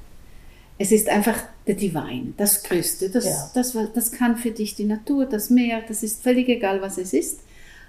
Es 0.79 0.93
ist 0.93 1.09
einfach 1.09 1.41
der 1.67 1.77
Divine, 1.77 2.35
das 2.37 2.63
Größte. 2.65 3.11
Das, 3.11 3.25
ja. 3.25 3.51
das, 3.55 3.77
das 3.95 4.13
kann 4.13 4.37
für 4.37 4.51
dich 4.51 4.75
die 4.75 4.85
Natur, 4.85 5.27
das 5.27 5.49
Meer, 5.49 5.83
das 5.87 6.03
ist 6.03 6.23
völlig 6.23 6.49
egal, 6.49 6.83
was 6.83 6.99
es 6.99 7.13
ist. 7.13 7.41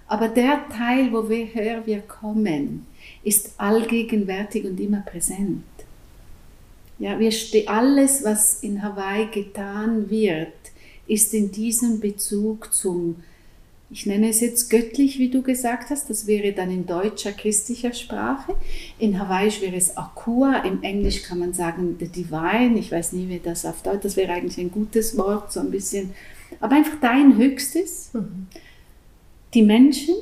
Aber 0.08 0.30
der 0.30 0.66
Teil, 0.70 1.12
woher 1.12 1.86
wir 1.86 2.00
kommen, 2.00 2.86
ist 3.24 3.52
allgegenwärtig 3.58 4.66
und 4.66 4.80
immer 4.80 5.02
präsent. 5.02 5.64
Ja, 7.00 7.20
wir 7.20 7.32
alles, 7.68 8.24
was 8.24 8.64
in 8.64 8.82
Hawaii 8.82 9.28
getan 9.28 10.10
wird, 10.10 10.54
ist 11.08 11.34
in 11.34 11.52
diesem 11.52 12.00
Bezug 12.00 12.74
zum, 12.74 13.18
ich 13.92 14.06
nenne 14.08 14.30
es 14.30 14.42
jetzt 14.42 14.70
göttlich, 14.70 15.20
wie 15.20 15.30
du 15.30 15.44
gesagt 15.44 15.92
hast, 15.92 16.10
das 16.10 16.26
wäre 16.26 16.54
dann 16.54 16.72
in 16.72 16.88
deutscher 16.88 17.32
christlicher 17.32 17.94
Sprache. 17.94 18.56
In 18.98 19.20
Hawaiisch 19.20 19.62
wäre 19.62 19.76
es 19.76 19.96
Akua, 19.96 20.64
im 20.64 20.82
Englisch 20.82 21.22
kann 21.22 21.40
man 21.40 21.54
sagen 21.54 21.98
the 22.00 22.08
divine, 22.08 22.78
ich 22.80 22.92
weiß 22.92 23.14
nie, 23.14 23.30
wie 23.30 23.40
das 23.40 23.66
auf 23.66 23.84
Deutsch, 23.84 24.04
das 24.04 24.18
wäre 24.18 24.34
eigentlich 24.34 24.58
ein 24.58 24.72
gutes 24.72 25.18
Wort, 25.18 25.54
so 25.54 25.60
ein 25.60 25.72
bisschen, 25.72 26.12
aber 26.60 26.76
einfach 26.78 27.00
dein 27.00 27.38
Höchstes. 27.38 28.10
Mhm. 28.14 28.48
Die 29.54 29.62
Menschen 29.62 30.16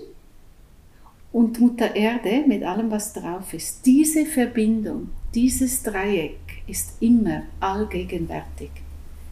und 1.32 1.60
Mutter 1.60 1.96
Erde 1.96 2.44
mit 2.48 2.64
allem, 2.64 2.92
was 2.92 3.14
drauf 3.14 3.54
ist. 3.54 3.86
Diese 3.86 4.26
Verbindung, 4.26 5.10
dieses 5.34 5.82
Dreieck 5.82 6.45
ist 6.68 7.02
immer 7.02 7.44
allgegenwärtig 7.60 8.72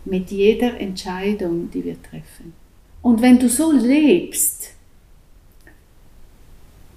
mit 0.06 0.32
jeder 0.32 0.80
Entscheidung, 0.80 1.72
die 1.72 1.84
wir 1.84 2.02
treffen. 2.02 2.54
Und 3.02 3.22
wenn 3.22 3.40
du 3.40 3.50
so 3.50 3.72
lebst, 3.72 4.70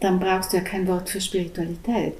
dann 0.00 0.20
brauchst 0.20 0.52
du 0.52 0.58
ja 0.58 0.62
kein 0.62 0.86
Wort 0.86 1.08
für 1.08 1.20
Spiritualität. 1.20 2.14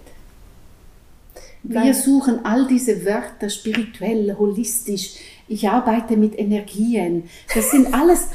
Wir 1.62 1.94
suchen 1.94 2.44
all 2.44 2.66
diese 2.68 3.04
Wörter 3.04 3.50
spirituell, 3.50 4.36
holistisch. 4.38 5.14
Ich 5.48 5.68
arbeite 5.68 6.16
mit 6.16 6.38
Energien. 6.38 7.28
Das 7.52 7.72
sind 7.72 7.92
alles. 7.92 8.28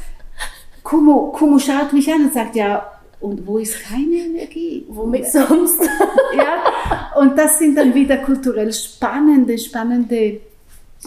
Kumo, 0.82 1.32
Kumo 1.32 1.58
schaut 1.58 1.92
mich 1.92 2.12
an 2.12 2.26
und 2.26 2.34
sagt, 2.34 2.56
ja, 2.56 2.91
und 3.22 3.46
wo 3.46 3.58
ist 3.58 3.80
keine 3.80 4.16
Energie? 4.16 4.84
Womit 4.88 5.26
sonst? 5.26 5.80
ja, 6.36 7.12
und 7.20 7.38
das 7.38 7.58
sind 7.58 7.76
dann 7.76 7.94
wieder 7.94 8.18
kulturell 8.18 8.72
spannende, 8.72 9.56
spannende 9.58 10.40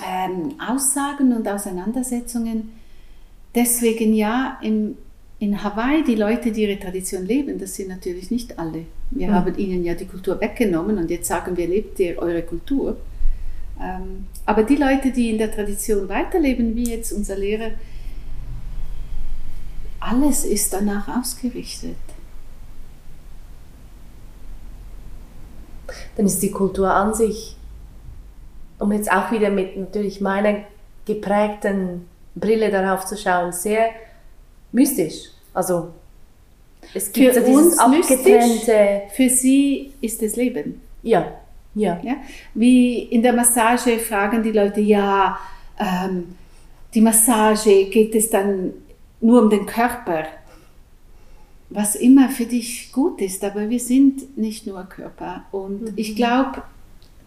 ähm, 0.04 0.54
Aussagen 0.66 1.34
und 1.34 1.48
Auseinandersetzungen. 1.48 2.72
Deswegen 3.54 4.14
ja, 4.14 4.58
in, 4.62 4.98
in 5.40 5.64
Hawaii, 5.64 6.04
die 6.04 6.16
Leute, 6.16 6.52
die 6.52 6.64
ihre 6.64 6.80
Tradition 6.80 7.26
leben, 7.26 7.60
das 7.60 7.76
sind 7.76 7.90
natürlich 7.90 8.32
nicht 8.32 8.58
alle. 8.58 8.86
Wir 9.12 9.28
mhm. 9.28 9.34
haben 9.34 9.58
ihnen 9.58 9.84
ja 9.84 9.94
die 9.94 10.06
Kultur 10.06 10.40
weggenommen 10.40 10.98
und 10.98 11.12
jetzt 11.12 11.28
sagen 11.28 11.56
wir, 11.56 11.68
lebt 11.68 12.00
ihr 12.00 12.18
eure 12.18 12.42
Kultur. 12.42 12.98
Ähm, 13.82 14.28
aber 14.46 14.64
die 14.64 14.78
Leute, 14.78 15.12
die 15.12 15.32
in 15.32 15.38
der 15.38 15.52
Tradition 15.52 16.08
weiterleben, 16.08 16.76
wie 16.76 16.90
jetzt 16.92 17.12
unser 17.12 17.38
Lehrer, 17.38 17.72
alles 20.00 20.46
ist 20.46 20.72
danach 20.74 21.08
ausgerichtet. 21.08 21.96
Dann 26.18 26.26
ist 26.26 26.42
die 26.42 26.52
Kultur 26.52 26.92
an 26.92 27.14
sich, 27.14 27.56
um 28.80 28.92
jetzt 28.92 29.12
auch 29.12 29.32
wieder 29.32 29.50
mit 29.50 29.78
natürlich 29.78 30.22
meiner 30.22 30.58
geprägten 31.06 32.08
Brille 32.36 32.70
darauf 32.70 33.06
zu 33.06 33.18
schauen, 33.18 33.52
sehr 33.52 33.90
mystisch. 34.72 35.30
Also 35.54 35.94
es 36.94 37.12
gibt 37.12 37.34
für 37.34 37.46
so 37.46 37.52
uns 37.52 37.80
abgetrennte. 37.80 39.04
Für 39.14 39.30
sie 39.30 39.94
ist 40.02 40.22
das 40.22 40.36
Leben. 40.36 40.82
Ja, 41.04 41.32
ja. 41.76 42.00
ja? 42.04 42.16
Wie 42.54 43.04
in 43.04 43.22
der 43.22 43.34
Massage 43.34 44.00
fragen 44.00 44.44
die 44.44 44.52
Leute, 44.52 44.82
ja, 44.82 45.38
ähm, 45.80 46.36
die 46.94 47.02
Massage 47.02 47.86
geht 47.86 48.16
es 48.16 48.30
dann 48.30 48.74
nur 49.20 49.42
um 49.44 49.50
den 49.50 49.66
Körper, 49.66 50.26
was 51.70 51.96
immer 51.96 52.30
für 52.30 52.46
dich 52.46 52.92
gut 52.92 53.22
ist, 53.22 53.44
aber 53.44 53.70
wir 53.70 53.80
sind 53.80 54.38
nicht 54.38 54.68
nur 54.68 54.84
Körper. 54.84 55.44
Und 55.52 55.82
mhm. 55.82 55.94
ich 55.96 56.16
glaube, 56.16 56.64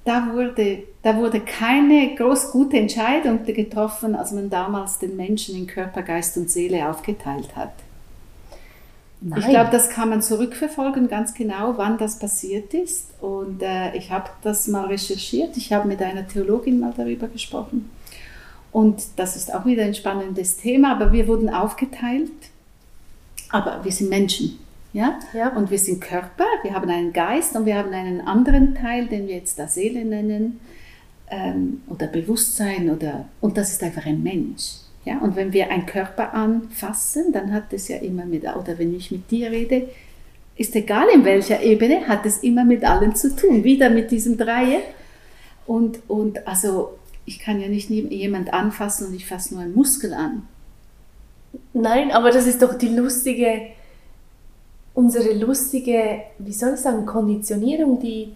da 0.05 0.33
wurde, 0.33 0.85
da 1.03 1.17
wurde 1.17 1.41
keine 1.41 2.15
groß 2.15 2.53
gute 2.53 2.79
Entscheidung 2.79 3.45
getroffen, 3.45 4.15
als 4.15 4.33
man 4.33 4.49
damals 4.49 4.99
den 4.99 5.17
Menschen 5.17 5.57
in 5.57 5.67
Körper, 5.67 6.03
Geist 6.03 6.37
und 6.37 6.51
Seele 6.51 6.89
aufgeteilt 6.89 7.55
hat. 7.57 7.73
Nein. 9.21 9.41
Ich 9.41 9.49
glaube, 9.49 9.71
das 9.71 9.91
kann 9.91 10.11
man 10.11 10.23
zurückverfolgen, 10.23 11.09
ganz 11.09 11.35
genau, 11.35 11.75
wann 11.77 11.99
das 11.99 12.19
passiert 12.19 12.73
ist. 12.73 13.11
Und 13.21 13.63
äh, 13.63 13.95
ich 13.97 14.11
habe 14.13 14.31
das 14.43 14.69
mal 14.69 14.87
recherchiert. 14.87 15.57
Ich 15.57 15.73
habe 15.73 15.89
mit 15.89 16.01
einer 16.01 16.27
Theologin 16.27 16.79
mal 16.79 16.95
darüber 16.97 17.27
gesprochen. 17.27 17.91
Und 18.71 19.03
das 19.17 19.35
ist 19.35 19.53
auch 19.53 19.67
wieder 19.67 19.85
ein 19.85 19.95
spannendes 19.95 20.57
Thema, 20.57 20.93
aber 20.93 21.13
wir 21.13 21.27
wurden 21.27 21.49
aufgeteilt. 21.49 22.31
Aber 23.51 23.85
wir 23.85 23.93
sind 23.93 24.11
Menschen. 24.11 24.59
Ja? 24.93 25.19
ja? 25.35 25.55
Und 25.57 25.71
wir 25.71 25.79
sind 25.79 26.01
Körper, 26.01 26.47
wir 26.63 26.75
haben 26.75 26.91
einen 26.91 27.13
Geist 27.13 27.57
und 27.57 27.67
wir 27.67 27.77
haben 27.77 27.93
einen 27.93 28.21
anderen 28.21 28.75
Teil, 28.75 29.07
den 29.07 29.29
wir 29.29 29.37
jetzt 29.37 29.59
da 29.59 29.69
Seele 29.69 30.05
nennen 30.05 30.61
ähm, 31.31 31.83
oder 31.89 32.07
Bewusstsein 32.07 32.91
oder 32.91 33.27
und 33.41 33.57
das 33.57 33.73
ist 33.73 33.83
einfach 33.83 34.07
ein 34.07 34.23
Mensch. 34.23 34.79
Ja? 35.05 35.19
Und 35.19 35.37
wenn 35.37 35.53
wir 35.53 35.71
einen 35.71 35.87
Körper 35.87 36.35
anfassen, 36.35 37.33
dann 37.33 37.53
hat 37.53 37.73
es 37.73 37.89
ja 37.89 37.99
immer 37.99 38.25
mit, 38.25 38.45
oder 38.45 38.79
wenn 38.79 38.95
ich 38.95 39.11
mit 39.11 39.31
dir 39.31 39.51
rede, 39.51 39.89
ist 40.57 40.75
egal 40.75 41.07
in 41.15 41.25
welcher 41.25 41.63
Ebene, 41.63 42.09
hat 42.09 42.27
es 42.27 42.39
immer 42.39 42.65
mit 42.65 42.85
allen 42.85 43.15
zu 43.15 43.35
tun, 43.35 43.63
wieder 43.63 43.91
mit 43.91 44.11
diesem 44.11 44.37
Dreieck. 44.37 44.83
Und, 45.67 46.01
und 46.09 46.47
also 46.49 46.99
ich 47.25 47.39
kann 47.39 47.61
ja 47.61 47.69
nicht 47.69 47.91
jemand 47.91 48.53
anfassen 48.53 49.09
und 49.09 49.15
ich 49.15 49.27
fasse 49.27 49.55
nur 49.55 49.63
einen 49.63 49.75
Muskel 49.75 50.15
an. 50.15 50.49
Nein, 51.73 52.11
aber 52.11 52.31
das 52.31 52.47
ist 52.47 52.63
doch 52.63 52.75
die 52.75 52.89
lustige, 52.89 53.69
unsere 54.95 55.35
lustige, 55.35 56.23
wie 56.39 56.53
soll 56.53 56.75
ich 56.75 56.81
sagen, 56.81 57.07
Konditionierung, 57.07 58.01
die 58.01 58.35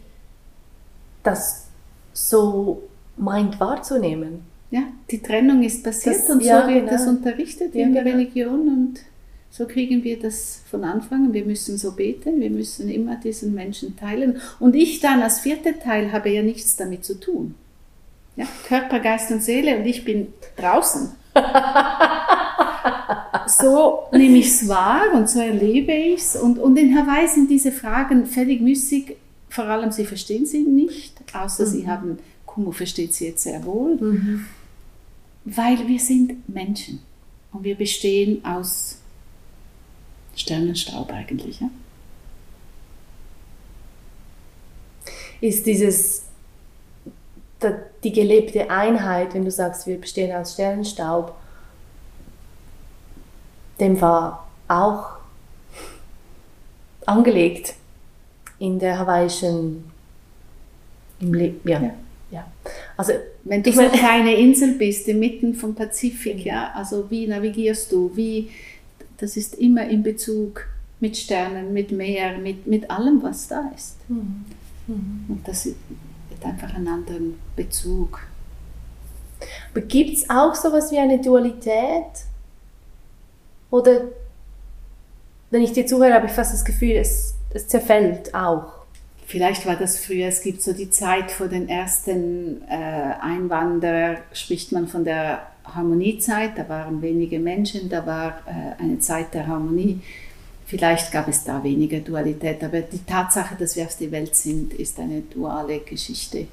das 1.23 1.67
so 2.13 2.83
meint 3.17 3.59
wahrzunehmen. 3.61 4.45
Ja, 4.71 4.85
die 5.11 5.21
Trennung 5.21 5.63
ist 5.63 5.85
passiert 5.85 6.17
das, 6.17 6.31
und 6.31 6.43
so 6.43 6.49
ja, 6.49 6.67
wird 6.67 6.87
genau. 6.87 6.93
das 6.93 7.07
unterrichtet 7.07 7.75
ja, 7.75 7.83
in 7.83 7.93
der 7.93 8.05
genau. 8.05 8.17
Religion 8.17 8.69
und 8.69 9.01
so 9.51 9.67
kriegen 9.67 10.03
wir 10.03 10.19
das 10.19 10.63
von 10.71 10.83
Anfang 10.83 11.27
an. 11.27 11.33
Wir 11.35 11.45
müssen 11.45 11.77
so 11.77 11.93
beten, 11.93 12.41
wir 12.41 12.49
müssen 12.49 12.89
immer 12.89 13.17
diesen 13.17 13.53
Menschen 13.53 13.97
teilen. 13.99 14.41
Und 14.59 14.75
ich 14.75 15.01
dann 15.01 15.21
als 15.21 15.41
vierter 15.41 15.79
Teil 15.79 16.11
habe 16.11 16.31
ja 16.31 16.43
nichts 16.43 16.77
damit 16.77 17.05
zu 17.05 17.21
tun. 17.21 17.55
Ja, 18.35 18.47
Körper, 18.67 18.99
Geist 19.01 19.31
und 19.31 19.43
Seele 19.43 19.77
und 19.77 19.85
ich 19.85 20.07
bin 20.07 20.33
draußen. 20.57 21.11
so 23.47 24.05
nehme 24.13 24.39
ich 24.39 24.49
es 24.49 24.69
wahr 24.69 25.15
und 25.15 25.29
so 25.29 25.41
erlebe 25.41 25.93
ich 25.93 26.21
es. 26.21 26.37
Und, 26.37 26.59
und 26.59 26.77
in 26.77 26.97
Hawaii 26.97 27.27
sind 27.27 27.51
diese 27.51 27.73
Fragen 27.73 28.27
völlig 28.27 28.61
müßig. 28.61 29.17
Vor 29.49 29.65
allem, 29.65 29.91
sie 29.91 30.05
verstehen 30.05 30.47
sie 30.47 30.63
nicht, 30.63 31.15
außer 31.33 31.67
mhm. 31.67 31.71
sie 31.71 31.89
haben, 31.89 32.19
Kumu 32.47 32.73
versteht 32.73 33.15
sie 33.15 33.27
jetzt 33.27 33.43
sehr 33.43 33.65
wohl. 33.65 33.97
Mhm. 33.97 34.47
Weil 35.45 35.89
wir 35.89 35.99
sind 35.99 36.49
Menschen 36.49 37.01
und 37.53 37.65
wir 37.65 37.75
bestehen 37.75 38.45
aus 38.45 38.99
Sternenstaub 40.37 41.13
eigentlich. 41.13 41.61
Ja? 41.61 41.71
Ist 45.41 45.67
dieses 45.67 46.25
die 48.03 48.13
gelebte 48.13 48.71
Einheit, 48.71 49.35
wenn 49.35 49.45
du 49.45 49.51
sagst, 49.51 49.87
wir 49.87 50.01
bestehen 50.01 50.35
aus 50.35 50.55
Sternenstaub, 50.55 51.37
dem 53.83 54.01
war 54.01 54.49
auch 54.69 55.17
angelegt 57.05 57.75
in 58.59 58.79
der 58.79 58.99
hawaiischen 58.99 59.85
im 61.21 61.35
ja. 61.35 61.81
ja. 61.81 61.95
ja. 62.31 62.53
Also 62.97 63.13
wenn 63.45 63.63
du 63.63 63.73
so 63.73 63.81
eine 63.81 63.91
kleine 63.93 64.35
Insel 64.35 64.73
bist, 64.75 65.09
inmitten 65.09 65.55
vom 65.55 65.75
Pazifik, 65.75 66.45
ja, 66.45 66.73
also 66.75 67.11
wie 67.11 67.27
navigierst 67.27 67.91
du, 67.93 68.13
wie 68.15 68.51
das 69.19 69.37
ist 69.37 69.55
immer 69.55 69.89
in 69.89 70.03
Bezug 70.03 70.67
mit 71.01 71.17
Sternen, 71.17 71.73
mit 71.73 71.93
Meer, 71.93 72.39
mit, 72.39 72.67
mit 72.67 72.91
allem, 72.91 73.23
was 73.23 73.49
da 73.49 73.71
ist. 73.75 73.97
Mhm. 74.09 74.45
Mhm. 74.87 75.25
Und 75.29 75.49
das 75.49 75.67
hat 75.67 76.45
einfach 76.45 76.75
einen 76.75 76.89
anderen 76.89 77.39
Bezug. 77.57 78.21
Aber 79.73 79.81
gibt 79.81 80.17
es 80.17 80.31
auch 80.31 80.55
so 80.55 80.69
etwas 80.69 80.93
wie 80.93 80.99
eine 80.99 81.21
Dualität? 81.21 82.27
Oder 83.73 84.03
wenn 85.51 85.63
ich 85.63 85.73
dir 85.73 85.87
zuhöre, 85.87 86.13
habe 86.13 86.27
ich 86.27 86.33
fast 86.33 86.53
das 86.53 86.65
Gefühl, 86.65 86.93
es, 86.93 87.35
es 87.55 87.67
zerfällt 87.67 88.35
auch. 88.35 88.65
Vielleicht 89.27 89.67
war 89.67 89.77
das 89.77 89.99
früher, 89.99 90.29
es 90.29 90.43
gibt 90.43 90.61
so 90.61 90.75
die 90.75 90.91
Zeit 90.91 91.31
vor 91.31 91.49
den 91.49 91.71
ersten 91.71 92.63
äh, 92.69 93.15
Einwanderern, 93.21 94.19
spricht 94.35 94.73
man 94.73 94.89
von 94.89 95.05
der 95.05 95.47
Harmoniezeit, 95.65 96.59
da 96.59 96.69
waren 96.69 97.01
wenige 97.01 97.39
Menschen, 97.39 97.89
da 97.89 98.05
war 98.05 98.43
äh, 98.47 98.83
eine 98.83 98.99
Zeit 98.99 99.33
der 99.33 99.47
Harmonie. 99.47 100.03
Vielleicht 100.67 101.11
gab 101.11 101.29
es 101.29 101.43
da 101.45 101.65
weniger 101.65 102.01
Dualität, 102.01 102.63
aber 102.63 102.83
die 102.83 103.05
Tatsache, 103.07 103.55
dass 103.57 103.75
wir 103.77 103.85
auf 103.85 103.97
die 103.97 104.13
Welt 104.13 104.37
sind, 104.37 104.75
ist 104.75 105.01
eine 105.01 105.23
duale 105.23 105.79
Geschichte. 105.79 106.47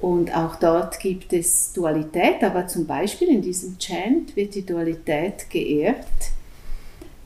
Und 0.00 0.34
auch 0.34 0.56
dort 0.56 0.98
gibt 0.98 1.32
es 1.32 1.72
Dualität, 1.74 2.42
aber 2.42 2.66
zum 2.66 2.86
Beispiel 2.86 3.28
in 3.28 3.42
diesem 3.42 3.76
Chant 3.78 4.34
wird 4.34 4.54
die 4.54 4.64
Dualität 4.64 5.50
geehrt, 5.50 6.06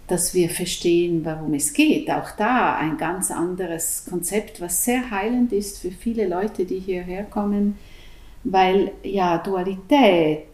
dass 0.08 0.34
wir 0.34 0.50
verstehen, 0.50 1.24
warum 1.24 1.54
es 1.54 1.72
geht. 1.72 2.10
Auch 2.10 2.32
da 2.32 2.76
ein 2.76 2.98
ganz 2.98 3.30
anderes 3.30 4.06
Konzept, 4.10 4.60
was 4.60 4.84
sehr 4.84 5.10
heilend 5.10 5.52
ist 5.52 5.78
für 5.78 5.92
viele 5.92 6.26
Leute, 6.26 6.64
die 6.64 6.80
hierher 6.80 7.22
kommen. 7.22 7.78
Weil 8.42 8.90
ja, 9.04 9.38
Dualität 9.38 10.46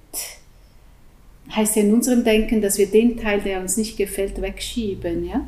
heißt 1.50 1.76
ja 1.76 1.82
in 1.82 1.94
unserem 1.94 2.22
Denken, 2.22 2.60
dass 2.60 2.76
wir 2.76 2.86
den 2.86 3.16
Teil, 3.16 3.40
der 3.40 3.60
uns 3.60 3.76
nicht 3.78 3.96
gefällt, 3.96 4.40
wegschieben, 4.40 5.26
ja? 5.26 5.46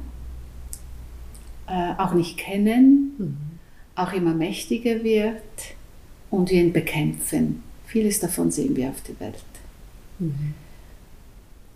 Äh, 1.68 2.00
auch 2.00 2.14
nicht 2.14 2.38
kennen, 2.38 3.14
mhm. 3.18 3.36
auch 3.94 4.12
immer 4.12 4.34
mächtiger 4.34 5.04
wird 5.04 5.42
und 6.32 6.50
wir 6.50 6.60
ihn 6.60 6.72
bekämpfen. 6.72 7.62
Vieles 7.86 8.18
davon 8.18 8.50
sehen 8.50 8.74
wir 8.74 8.88
auf 8.88 9.02
der 9.02 9.20
Welt. 9.20 9.44
Mhm. 10.18 10.54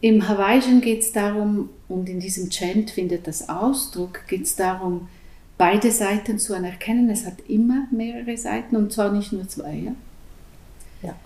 Im 0.01 0.29
Hawaiischen 0.29 0.81
geht 0.81 1.01
es 1.01 1.13
darum, 1.13 1.69
und 1.89 2.09
in 2.09 2.21
diesem 2.21 2.51
Chant 2.51 2.91
findet 2.91 3.27
das 3.27 3.49
Ausdruck, 3.49 4.27
geht 4.27 4.43
es 4.43 4.57
darum, 4.57 5.09
beide 5.59 5.91
Seiten 5.91 6.39
zu 6.39 6.55
anerkennen. 6.55 7.11
Es 7.11 7.27
hat 7.27 7.41
immer 7.49 7.87
mehrere 7.91 8.37
Seiten 8.37 8.77
und 8.77 8.93
zwar 8.93 9.13
nicht 9.13 9.33
nur 9.33 9.47
zwei. 9.47 9.75
Ja? 9.75 9.95
ja. 11.03 11.17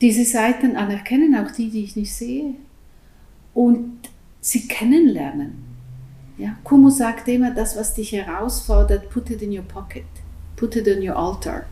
Diese 0.00 0.24
Seiten 0.24 0.76
anerkennen, 0.76 1.36
auch 1.36 1.50
die, 1.50 1.70
die 1.70 1.84
ich 1.84 1.94
nicht 1.94 2.14
sehe, 2.14 2.54
und 3.54 4.08
sie 4.40 4.66
kennenlernen. 4.66 5.64
Ja? 6.38 6.56
Kumu 6.64 6.88
sagt 6.88 7.28
immer, 7.28 7.50
das, 7.50 7.76
was 7.76 7.94
dich 7.94 8.12
herausfordert, 8.12 9.10
put 9.10 9.30
it 9.30 9.42
in 9.42 9.56
your 9.56 9.64
pocket, 9.64 10.06
put 10.56 10.74
it 10.74 10.86
in 10.86 11.06
your 11.06 11.16
altar. 11.16 11.66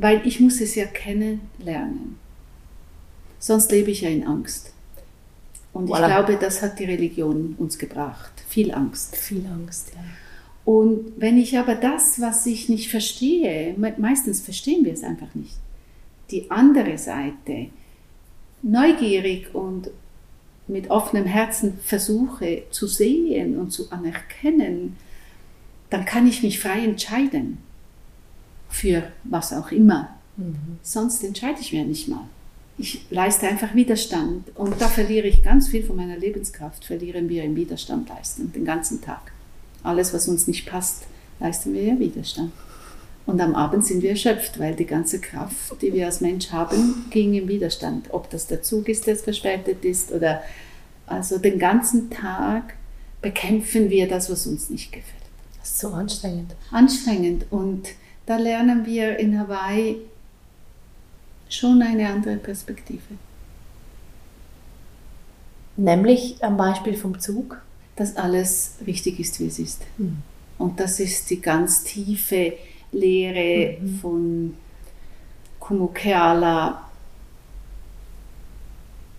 Weil 0.00 0.26
ich 0.26 0.38
muss 0.38 0.60
es 0.60 0.74
ja 0.74 0.84
kennenlernen. 0.84 2.18
Sonst 3.38 3.70
lebe 3.72 3.90
ich 3.90 4.02
ja 4.02 4.08
in 4.08 4.26
Angst. 4.26 4.72
Und 5.72 5.88
voilà. 5.88 6.00
ich 6.00 6.06
glaube, 6.06 6.38
das 6.40 6.62
hat 6.62 6.78
die 6.78 6.84
Religion 6.84 7.54
uns 7.58 7.78
gebracht. 7.78 8.32
Viel 8.48 8.72
Angst. 8.72 9.16
Viel 9.16 9.44
Angst, 9.46 9.92
ja. 9.94 10.00
Und 10.64 11.12
wenn 11.16 11.38
ich 11.38 11.58
aber 11.58 11.74
das, 11.76 12.20
was 12.20 12.44
ich 12.44 12.68
nicht 12.68 12.90
verstehe, 12.90 13.74
meistens 13.96 14.40
verstehen 14.40 14.84
wir 14.84 14.92
es 14.92 15.02
einfach 15.02 15.34
nicht, 15.34 15.56
die 16.30 16.50
andere 16.50 16.98
Seite 16.98 17.70
neugierig 18.62 19.54
und 19.54 19.90
mit 20.66 20.90
offenem 20.90 21.24
Herzen 21.24 21.78
versuche 21.82 22.64
zu 22.70 22.86
sehen 22.86 23.58
und 23.58 23.70
zu 23.70 23.90
anerkennen, 23.90 24.96
dann 25.88 26.04
kann 26.04 26.26
ich 26.26 26.42
mich 26.42 26.60
frei 26.60 26.84
entscheiden 26.84 27.58
für 28.68 29.02
was 29.24 29.52
auch 29.52 29.70
immer. 29.70 30.16
Mhm. 30.36 30.78
Sonst 30.82 31.24
entscheide 31.24 31.60
ich 31.60 31.72
mir 31.72 31.84
nicht 31.84 32.08
mal. 32.08 32.28
Ich 32.76 33.06
leiste 33.10 33.48
einfach 33.48 33.74
Widerstand 33.74 34.56
und 34.56 34.80
da 34.80 34.88
verliere 34.88 35.26
ich 35.26 35.42
ganz 35.42 35.68
viel 35.68 35.82
von 35.82 35.96
meiner 35.96 36.16
Lebenskraft, 36.16 36.84
verlieren 36.84 37.28
wir 37.28 37.42
im 37.42 37.56
Widerstand 37.56 38.08
leisten, 38.08 38.52
den 38.52 38.64
ganzen 38.64 39.00
Tag. 39.00 39.32
Alles, 39.82 40.14
was 40.14 40.28
uns 40.28 40.46
nicht 40.46 40.66
passt, 40.66 41.04
leisten 41.40 41.74
wir 41.74 41.82
ja 41.82 41.98
Widerstand. 41.98 42.52
Und 43.26 43.40
am 43.40 43.54
Abend 43.54 43.84
sind 43.84 44.02
wir 44.02 44.10
erschöpft, 44.10 44.58
weil 44.58 44.74
die 44.74 44.86
ganze 44.86 45.20
Kraft, 45.20 45.82
die 45.82 45.92
wir 45.92 46.06
als 46.06 46.20
Mensch 46.20 46.50
haben, 46.50 47.06
ging 47.10 47.34
im 47.34 47.48
Widerstand. 47.48 48.06
Ob 48.10 48.30
das 48.30 48.46
der 48.46 48.62
Zug 48.62 48.88
ist, 48.88 49.06
der 49.06 49.16
verspätet 49.16 49.84
ist 49.84 50.12
oder 50.12 50.40
also 51.06 51.38
den 51.38 51.58
ganzen 51.58 52.10
Tag 52.10 52.74
bekämpfen 53.20 53.90
wir 53.90 54.08
das, 54.08 54.30
was 54.30 54.46
uns 54.46 54.70
nicht 54.70 54.92
gefällt. 54.92 55.14
Das 55.58 55.70
ist 55.70 55.80
so 55.80 55.88
anstrengend. 55.88 56.54
Anstrengend. 56.70 57.44
Und 57.50 57.88
da 58.28 58.36
lernen 58.36 58.84
wir 58.84 59.18
in 59.18 59.40
Hawaii 59.40 59.96
schon 61.48 61.80
eine 61.80 62.10
andere 62.10 62.36
Perspektive. 62.36 63.14
Nämlich 65.78 66.44
am 66.44 66.58
Beispiel 66.58 66.94
vom 66.94 67.18
Zug? 67.18 67.62
Dass 67.96 68.16
alles 68.16 68.74
richtig 68.86 69.18
ist, 69.18 69.40
wie 69.40 69.46
es 69.46 69.58
ist. 69.58 69.82
Mhm. 69.96 70.18
Und 70.58 70.78
das 70.78 71.00
ist 71.00 71.30
die 71.30 71.40
ganz 71.40 71.84
tiefe 71.84 72.52
Lehre 72.92 73.80
mhm. 73.80 73.98
von 73.98 74.54
Kumukeala. 75.58 76.86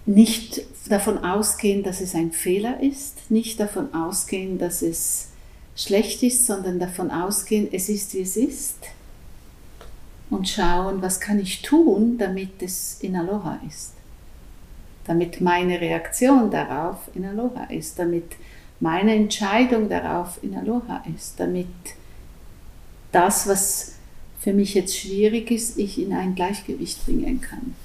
Nicht 0.05 0.61
davon 0.87 1.23
ausgehen, 1.23 1.81
dass 1.81 1.99
es 1.99 2.13
ein 2.13 2.31
Fehler 2.31 2.79
ist, 2.81 3.31
nicht 3.31 3.59
davon 3.59 3.91
ausgehen, 3.95 4.59
dass 4.59 4.83
es 4.83 5.29
schlecht 5.75 6.21
ist, 6.21 6.45
sondern 6.45 6.77
davon 6.77 7.09
ausgehen, 7.09 7.69
es 7.71 7.89
ist, 7.89 8.13
wie 8.13 8.21
es 8.21 8.37
ist 8.37 8.77
und 10.29 10.47
schauen, 10.47 11.01
was 11.01 11.19
kann 11.19 11.39
ich 11.39 11.61
tun, 11.61 12.17
damit 12.17 12.61
es 12.61 12.99
in 13.01 13.15
Aloha 13.15 13.59
ist. 13.67 13.93
Damit 15.05 15.41
meine 15.41 15.81
Reaktion 15.81 16.51
darauf 16.51 17.09
in 17.15 17.25
Aloha 17.25 17.63
ist, 17.65 17.97
damit 17.97 18.35
meine 18.79 19.15
Entscheidung 19.15 19.89
darauf 19.89 20.41
in 20.43 20.55
Aloha 20.55 21.03
ist, 21.15 21.39
damit 21.39 21.67
das, 23.11 23.47
was 23.47 23.95
für 24.39 24.53
mich 24.53 24.73
jetzt 24.73 24.97
schwierig 24.97 25.51
ist, 25.51 25.77
ich 25.77 25.99
in 25.99 26.13
ein 26.13 26.35
Gleichgewicht 26.35 27.05
bringen 27.05 27.41
kann. 27.41 27.75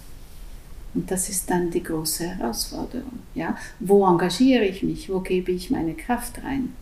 Und 0.94 1.10
das 1.10 1.28
ist 1.28 1.50
dann 1.50 1.70
die 1.70 1.82
große 1.82 2.28
Herausforderung. 2.28 3.20
Ja? 3.34 3.56
Wo 3.80 4.06
engagiere 4.06 4.64
ich 4.64 4.82
mich? 4.82 5.10
Wo 5.10 5.20
gebe 5.20 5.50
ich 5.50 5.70
meine 5.70 5.94
Kraft 5.94 6.44
rein? 6.44 6.74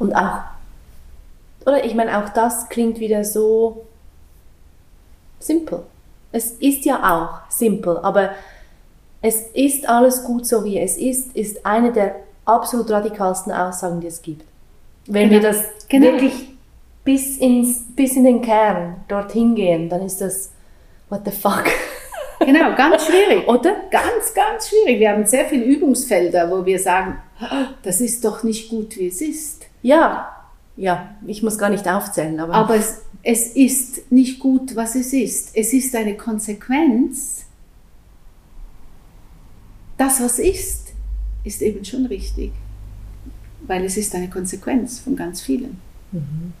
Und 0.00 0.14
auch, 0.14 0.40
oder 1.64 1.84
ich 1.84 1.94
meine, 1.94 2.18
auch 2.18 2.30
das 2.30 2.68
klingt 2.68 2.98
wieder 2.98 3.24
so 3.24 3.86
simpel. 5.44 5.82
Es 6.32 6.52
ist 6.52 6.84
ja 6.84 6.96
auch 6.98 7.50
simpel, 7.50 7.98
aber 7.98 8.30
es 9.22 9.42
ist 9.54 9.88
alles 9.88 10.24
gut 10.24 10.46
so 10.46 10.64
wie 10.64 10.78
es 10.78 10.98
ist, 10.98 11.34
ist 11.36 11.64
eine 11.64 11.92
der 11.92 12.16
absolut 12.44 12.90
radikalsten 12.90 13.52
Aussagen, 13.52 14.00
die 14.00 14.08
es 14.08 14.20
gibt. 14.20 14.44
Wenn 15.06 15.30
genau. 15.30 15.42
wir 15.42 15.48
das 15.48 15.64
genau. 15.88 16.06
wirklich 16.06 16.50
bis, 17.04 17.38
ins, 17.38 17.84
bis 17.94 18.16
in 18.16 18.24
den 18.24 18.42
Kern 18.42 18.96
dorthin 19.08 19.54
gehen, 19.54 19.88
dann 19.88 20.02
ist 20.02 20.20
das, 20.20 20.50
what 21.08 21.20
the 21.24 21.30
fuck? 21.30 21.64
Genau, 22.40 22.74
ganz 22.74 23.04
schwierig, 23.06 23.46
oder? 23.46 23.76
Ganz, 23.90 24.34
ganz 24.34 24.68
schwierig. 24.68 25.00
Wir 25.00 25.10
haben 25.10 25.24
sehr 25.24 25.44
viele 25.46 25.64
Übungsfelder, 25.64 26.50
wo 26.50 26.64
wir 26.66 26.78
sagen, 26.78 27.18
das 27.82 28.00
ist 28.00 28.24
doch 28.24 28.42
nicht 28.42 28.70
gut, 28.70 28.96
wie 28.96 29.08
es 29.08 29.20
ist. 29.20 29.66
Ja, 29.82 30.30
ja, 30.76 31.14
ich 31.26 31.42
muss 31.42 31.58
gar 31.58 31.70
nicht 31.70 31.88
aufzählen, 31.88 32.40
aber. 32.40 32.54
Aber 32.54 32.74
es, 32.74 33.02
es 33.24 33.56
ist 33.56 34.12
nicht 34.12 34.38
gut, 34.38 34.76
was 34.76 34.94
es 34.94 35.12
ist. 35.14 35.56
Es 35.56 35.72
ist 35.72 35.96
eine 35.96 36.14
Konsequenz. 36.14 37.46
Das, 39.96 40.20
was 40.20 40.38
ist, 40.38 40.92
ist 41.42 41.62
eben 41.62 41.84
schon 41.84 42.04
richtig, 42.06 42.52
weil 43.66 43.84
es 43.84 43.96
ist 43.96 44.14
eine 44.14 44.28
Konsequenz 44.28 45.00
von 45.00 45.16
ganz 45.16 45.40
vielen. 45.40 45.80
Mhm. 46.12 46.52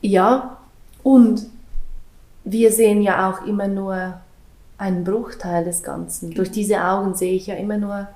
Ja, 0.00 0.58
und 1.04 1.46
wir 2.42 2.72
sehen 2.72 3.00
ja 3.00 3.30
auch 3.30 3.46
immer 3.46 3.68
nur 3.68 4.20
einen 4.76 5.04
Bruchteil 5.04 5.64
des 5.64 5.84
Ganzen. 5.84 6.32
Durch 6.32 6.50
diese 6.50 6.82
Augen 6.82 7.14
sehe 7.14 7.34
ich 7.34 7.46
ja 7.46 7.54
immer 7.54 7.78
nur 7.78 8.08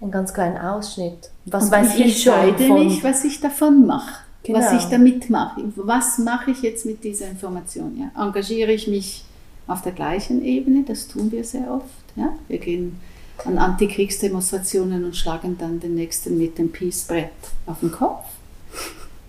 einen 0.00 0.10
ganz 0.10 0.34
kleinen 0.34 0.58
Ausschnitt. 0.58 1.30
Was 1.44 1.64
und 1.64 1.70
weiß 1.70 1.94
ich, 1.94 2.00
ich 2.00 2.26
entscheide 2.26 2.66
schon 2.66 2.84
mich, 2.84 3.04
was 3.04 3.24
ich 3.24 3.40
davon 3.40 3.86
mache. 3.86 4.19
Genau. 4.42 4.58
was 4.58 4.72
ich 4.72 4.88
damit 4.88 5.28
mache. 5.28 5.62
Was 5.76 6.18
mache 6.18 6.52
ich 6.52 6.62
jetzt 6.62 6.86
mit 6.86 7.04
dieser 7.04 7.28
Information? 7.28 7.98
Ja? 7.98 8.26
Engagiere 8.26 8.72
ich 8.72 8.88
mich 8.88 9.24
auf 9.66 9.82
der 9.82 9.92
gleichen 9.92 10.42
Ebene? 10.42 10.84
Das 10.86 11.08
tun 11.08 11.30
wir 11.30 11.44
sehr 11.44 11.70
oft. 11.70 11.84
Ja? 12.16 12.34
Wir 12.48 12.58
gehen 12.58 12.98
an 13.44 13.58
Antikriegsdemonstrationen 13.58 15.04
und 15.04 15.16
schlagen 15.16 15.56
dann 15.58 15.80
den 15.80 15.94
nächsten 15.94 16.38
mit 16.38 16.58
dem 16.58 16.72
Peace-Brett 16.72 17.30
auf 17.66 17.80
den 17.80 17.92
Kopf. 17.92 18.24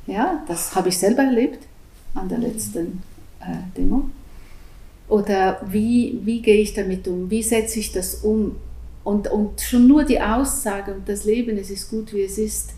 Ja, 0.07 0.43
das 0.47 0.75
habe 0.75 0.89
ich 0.89 0.97
selber 0.97 1.23
erlebt 1.23 1.59
an 2.15 2.27
der 2.27 2.39
letzten 2.39 3.01
äh, 3.39 3.77
Demo. 3.77 4.09
Oder 5.07 5.61
wie, 5.69 6.19
wie 6.23 6.41
gehe 6.41 6.61
ich 6.61 6.73
damit 6.73 7.07
um? 7.07 7.29
Wie 7.29 7.43
setze 7.43 7.79
ich 7.79 7.91
das 7.91 8.15
um? 8.15 8.55
Und, 9.03 9.29
und 9.29 9.59
schon 9.61 9.87
nur 9.87 10.03
die 10.03 10.21
Aussage 10.21 10.93
und 10.93 11.09
das 11.09 11.25
Leben, 11.25 11.57
es 11.57 11.69
ist 11.69 11.89
gut, 11.89 12.13
wie 12.13 12.21
es 12.21 12.37
ist, 12.37 12.71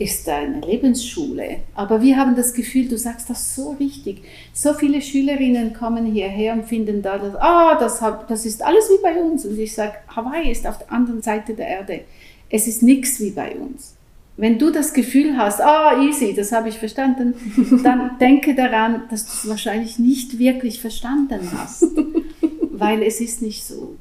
ist 0.00 0.26
eine 0.30 0.62
Lebensschule. 0.62 1.58
Aber 1.74 2.00
wir 2.00 2.16
haben 2.16 2.34
das 2.34 2.54
Gefühl, 2.54 2.88
du 2.88 2.96
sagst 2.96 3.28
das 3.28 3.54
so 3.54 3.72
richtig. 3.72 4.22
So 4.54 4.72
viele 4.72 5.02
Schülerinnen 5.02 5.74
kommen 5.74 6.06
hierher 6.06 6.54
und 6.54 6.64
finden 6.64 7.02
da, 7.02 7.18
dass, 7.18 7.34
ah, 7.36 7.78
das, 7.78 8.02
das 8.26 8.46
ist 8.46 8.62
alles 8.62 8.88
wie 8.88 9.02
bei 9.02 9.22
uns. 9.22 9.44
Und 9.44 9.58
ich 9.58 9.74
sage, 9.74 9.92
Hawaii 10.08 10.50
ist 10.50 10.66
auf 10.66 10.78
der 10.78 10.90
anderen 10.90 11.20
Seite 11.20 11.52
der 11.52 11.68
Erde. 11.68 12.00
Es 12.48 12.66
ist 12.66 12.82
nichts 12.82 13.20
wie 13.20 13.30
bei 13.30 13.54
uns. 13.54 13.94
Wenn 14.38 14.58
du 14.58 14.70
das 14.70 14.94
Gefühl 14.94 15.36
hast, 15.36 15.60
ah, 15.60 16.02
easy, 16.02 16.34
das 16.34 16.50
habe 16.50 16.70
ich 16.70 16.78
verstanden, 16.78 17.34
dann 17.84 18.16
denke 18.18 18.54
daran, 18.54 19.02
dass 19.10 19.26
du 19.26 19.32
es 19.32 19.48
wahrscheinlich 19.50 19.98
nicht 19.98 20.38
wirklich 20.38 20.80
verstanden 20.80 21.40
hast. 21.54 21.84
Weil 22.72 23.02
es 23.02 23.20
ist 23.20 23.42
nicht 23.42 23.64
so. 23.64 23.96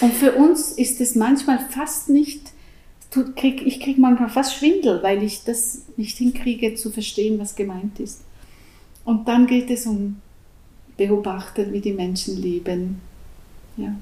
Und 0.00 0.14
für 0.14 0.32
uns 0.32 0.70
ist 0.70 1.00
es 1.00 1.16
manchmal 1.16 1.58
fast 1.58 2.10
nicht 2.10 2.52
krieg, 3.24 3.66
ich 3.66 3.80
kriege 3.80 4.00
manchmal 4.00 4.28
fast 4.28 4.54
Schwindel, 4.54 5.02
weil 5.02 5.22
ich 5.22 5.44
das 5.44 5.82
nicht 5.96 6.16
hinkriege 6.18 6.74
zu 6.74 6.90
verstehen, 6.90 7.38
was 7.38 7.54
gemeint 7.54 8.00
ist. 8.00 8.22
Und 9.04 9.28
dann 9.28 9.46
geht 9.46 9.70
es 9.70 9.86
um 9.86 10.20
beobachten, 10.96 11.72
wie 11.72 11.80
die 11.80 11.92
Menschen 11.92 12.40
leben, 12.40 13.00
ja. 13.76 13.94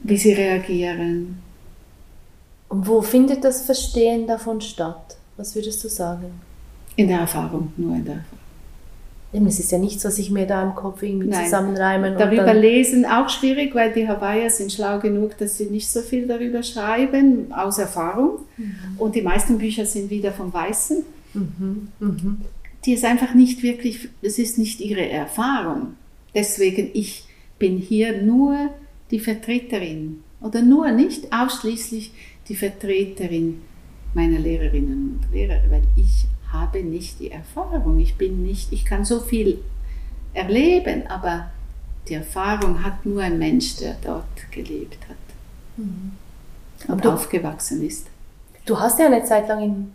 wie 0.00 0.16
sie 0.16 0.32
reagieren. 0.32 1.38
Und 2.68 2.86
wo 2.86 3.00
findet 3.00 3.44
das 3.44 3.62
Verstehen 3.62 4.26
davon 4.26 4.60
statt? 4.60 5.16
Was 5.36 5.54
würdest 5.54 5.82
du 5.84 5.88
sagen? 5.88 6.40
In 6.96 7.08
der 7.08 7.20
Erfahrung, 7.20 7.72
nur 7.76 7.94
in 7.94 8.04
der 8.04 8.16
Erfahrung. 8.16 8.47
Es 9.32 9.60
ist 9.60 9.72
ja 9.72 9.78
nicht 9.78 10.00
so, 10.00 10.08
dass 10.08 10.18
ich 10.18 10.30
mir 10.30 10.46
da 10.46 10.62
im 10.62 10.74
Kopf 10.74 11.02
irgendwie 11.02 11.28
Nein. 11.28 11.44
zusammenreimen 11.44 12.16
Darüber 12.16 12.54
lesen 12.54 13.04
auch 13.04 13.28
schwierig, 13.28 13.74
weil 13.74 13.92
die 13.92 14.08
Hawaiier 14.08 14.48
sind 14.48 14.72
schlau 14.72 14.98
genug, 15.00 15.36
dass 15.36 15.58
sie 15.58 15.66
nicht 15.66 15.88
so 15.90 16.00
viel 16.00 16.26
darüber 16.26 16.62
schreiben, 16.62 17.52
aus 17.52 17.78
Erfahrung. 17.78 18.40
Mhm. 18.56 18.74
Und 18.96 19.14
die 19.14 19.22
meisten 19.22 19.58
Bücher 19.58 19.84
sind 19.84 20.08
wieder 20.08 20.32
von 20.32 20.52
Weißen. 20.52 21.04
Mhm. 21.34 21.88
Mhm. 22.00 22.38
Die 22.86 22.94
ist 22.94 23.04
einfach 23.04 23.34
nicht 23.34 23.62
wirklich, 23.62 24.08
es 24.22 24.38
ist 24.38 24.56
nicht 24.56 24.80
ihre 24.80 25.06
Erfahrung. 25.06 25.94
Deswegen, 26.34 26.90
ich 26.94 27.24
bin 27.58 27.76
hier 27.76 28.22
nur 28.22 28.70
die 29.10 29.20
Vertreterin 29.20 30.20
oder 30.40 30.62
nur 30.62 30.90
nicht 30.90 31.32
ausschließlich 31.32 32.12
die 32.48 32.54
Vertreterin 32.54 33.60
meiner 34.14 34.38
Lehrerinnen 34.38 35.20
und 35.20 35.34
Lehrer, 35.34 35.60
weil 35.68 35.82
ich 35.96 36.26
habe 36.52 36.82
nicht 36.82 37.20
die 37.20 37.30
Erfahrung. 37.30 37.98
Ich 37.98 38.16
bin 38.16 38.42
nicht, 38.42 38.72
ich 38.72 38.84
kann 38.84 39.04
so 39.04 39.20
viel 39.20 39.58
erleben, 40.34 41.06
aber 41.08 41.50
die 42.08 42.14
Erfahrung 42.14 42.82
hat 42.82 43.04
nur 43.04 43.22
ein 43.22 43.38
Mensch, 43.38 43.76
der 43.76 43.96
dort 44.02 44.50
gelebt 44.50 44.98
hat 45.08 45.16
mhm. 45.76 46.12
und 46.88 47.04
du, 47.04 47.12
aufgewachsen 47.12 47.86
ist. 47.86 48.06
Du 48.64 48.78
hast 48.78 48.98
ja 48.98 49.06
eine 49.06 49.24
Zeit 49.24 49.48
lang 49.48 49.62
in. 49.62 49.92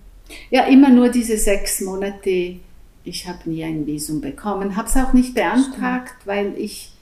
Ja, 0.49 0.65
immer 0.65 0.89
nur 0.89 1.09
diese 1.09 1.37
sechs 1.37 1.81
Monate. 1.81 2.57
Ich 3.03 3.27
habe 3.27 3.49
nie 3.49 3.63
ein 3.63 3.85
Visum 3.85 4.21
bekommen, 4.21 4.77
habe 4.77 4.87
es 4.87 4.95
auch 4.95 5.11
nicht 5.13 5.33
beantragt, 5.33 6.09
Stimmt. 6.09 6.27
weil 6.27 6.53
ich 6.57 6.93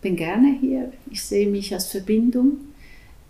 bin 0.00 0.16
gerne 0.16 0.56
hier. 0.60 0.92
Ich 1.10 1.22
sehe 1.24 1.48
mich 1.48 1.74
als 1.74 1.86
Verbindung. 1.86 2.58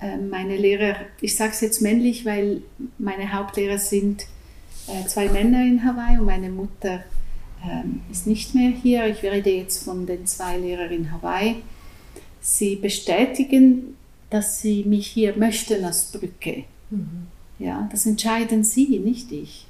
Ähm, 0.00 0.28
meine 0.28 0.56
Lehrer, 0.56 0.96
ich 1.20 1.34
sage 1.34 1.52
es 1.52 1.60
jetzt 1.60 1.80
männlich, 1.80 2.24
weil 2.24 2.62
meine 2.98 3.32
Hauptlehrer 3.32 3.78
sind 3.78 4.26
zwei 5.06 5.28
Männer 5.28 5.62
in 5.62 5.84
Hawaii 5.84 6.18
und 6.18 6.26
meine 6.26 6.50
Mutter 6.50 7.04
ähm, 7.64 8.00
ist 8.10 8.26
nicht 8.26 8.54
mehr 8.54 8.70
hier. 8.70 9.06
Ich 9.06 9.22
rede 9.22 9.50
jetzt 9.50 9.84
von 9.84 10.06
den 10.06 10.26
zwei 10.26 10.58
Lehrern 10.58 10.90
in 10.90 11.12
Hawaii. 11.12 11.56
Sie 12.40 12.76
bestätigen, 12.76 13.96
dass 14.30 14.60
sie 14.60 14.84
mich 14.84 15.08
hier 15.08 15.36
möchten 15.36 15.84
als 15.84 16.06
Brücke. 16.06 16.64
Mhm. 16.90 17.26
Ja, 17.58 17.88
das 17.92 18.06
entscheiden 18.06 18.64
sie, 18.64 18.98
nicht 18.98 19.30
ich. 19.32 19.66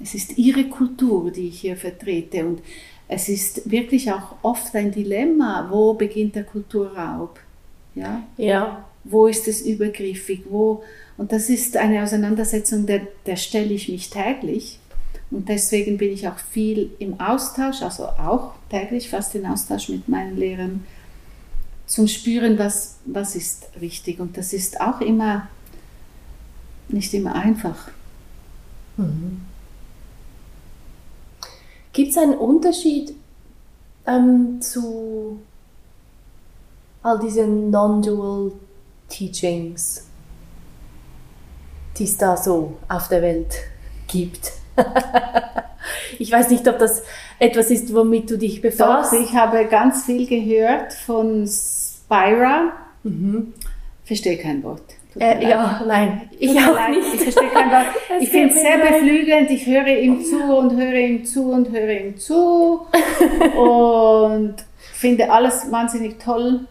Es 0.00 0.14
ist 0.14 0.36
ihre 0.38 0.64
Kultur, 0.64 1.30
die 1.30 1.48
ich 1.48 1.60
hier 1.60 1.76
vertrete 1.76 2.44
und 2.44 2.60
es 3.08 3.28
ist 3.28 3.70
wirklich 3.70 4.12
auch 4.12 4.36
oft 4.42 4.74
ein 4.76 4.92
Dilemma, 4.92 5.66
wo 5.70 5.94
beginnt 5.94 6.34
der 6.34 6.44
Kulturraub? 6.44 7.40
Ja. 7.94 8.22
ja. 8.36 8.84
Wo 9.08 9.26
ist 9.26 9.48
es 9.48 9.62
übergriffig? 9.62 10.42
Wo, 10.48 10.82
und 11.16 11.32
das 11.32 11.48
ist 11.48 11.76
eine 11.76 12.02
Auseinandersetzung, 12.02 12.86
der, 12.86 13.02
der 13.26 13.36
stelle 13.36 13.74
ich 13.74 13.88
mich 13.88 14.10
täglich. 14.10 14.78
Und 15.30 15.48
deswegen 15.48 15.98
bin 15.98 16.12
ich 16.12 16.26
auch 16.28 16.38
viel 16.38 16.90
im 16.98 17.20
Austausch, 17.20 17.82
also 17.82 18.04
auch 18.04 18.52
täglich 18.70 19.10
fast 19.10 19.34
in 19.34 19.46
Austausch 19.46 19.88
mit 19.88 20.08
meinen 20.08 20.36
Lehrern, 20.36 20.84
zum 21.86 22.06
Spüren, 22.06 22.58
was, 22.58 22.98
was 23.04 23.34
ist 23.34 23.68
richtig. 23.80 24.20
Und 24.20 24.36
das 24.36 24.52
ist 24.52 24.80
auch 24.80 25.00
immer 25.00 25.48
nicht 26.88 27.12
immer 27.14 27.34
einfach. 27.34 27.90
Mhm. 28.96 29.42
Gibt 31.92 32.10
es 32.10 32.16
einen 32.16 32.36
Unterschied 32.36 33.14
ähm, 34.06 34.60
zu 34.60 35.38
all 37.02 37.18
diesen 37.18 37.70
Non-Dual 37.70 38.52
Teachings? 39.08 40.08
die 41.98 42.04
es 42.04 42.16
da 42.16 42.36
so 42.36 42.76
auf 42.88 43.08
der 43.08 43.22
Welt 43.22 43.54
gibt. 44.06 44.52
ich 46.18 46.30
weiß 46.30 46.50
nicht, 46.50 46.66
ob 46.68 46.78
das 46.78 47.02
etwas 47.38 47.70
ist, 47.70 47.92
womit 47.94 48.30
du 48.30 48.38
dich 48.38 48.62
befasst. 48.62 49.12
Doch, 49.12 49.20
ich 49.20 49.34
habe 49.34 49.66
ganz 49.66 50.04
viel 50.04 50.26
gehört 50.26 50.92
von 50.92 51.46
Spira. 51.46 52.72
Mhm. 53.02 53.52
Verstehe 54.04 54.38
kein 54.38 54.62
Wort. 54.62 54.82
Äh, 55.18 55.48
ja, 55.48 55.82
nein, 55.86 56.30
ich 56.38 56.50
auch 56.50 56.74
leid. 56.74 56.90
nicht. 56.90 57.14
Ich 57.14 57.22
verstehe 57.22 57.50
kein 57.50 57.70
Wort. 57.70 57.86
ich 58.20 58.28
finde 58.28 58.54
es 58.54 58.60
sehr 58.60 58.78
beflügelnd. 58.78 59.50
Ich 59.50 59.66
höre 59.66 59.86
ihm 59.86 60.24
zu 60.24 60.56
und 60.56 60.76
höre 60.76 60.94
ihm 60.94 61.24
zu 61.24 61.50
und 61.50 61.70
höre 61.72 61.90
ihm 61.90 62.16
zu 62.16 62.86
und 63.56 64.54
finde 64.92 65.30
alles 65.30 65.70
wahnsinnig 65.70 66.18
toll 66.20 66.66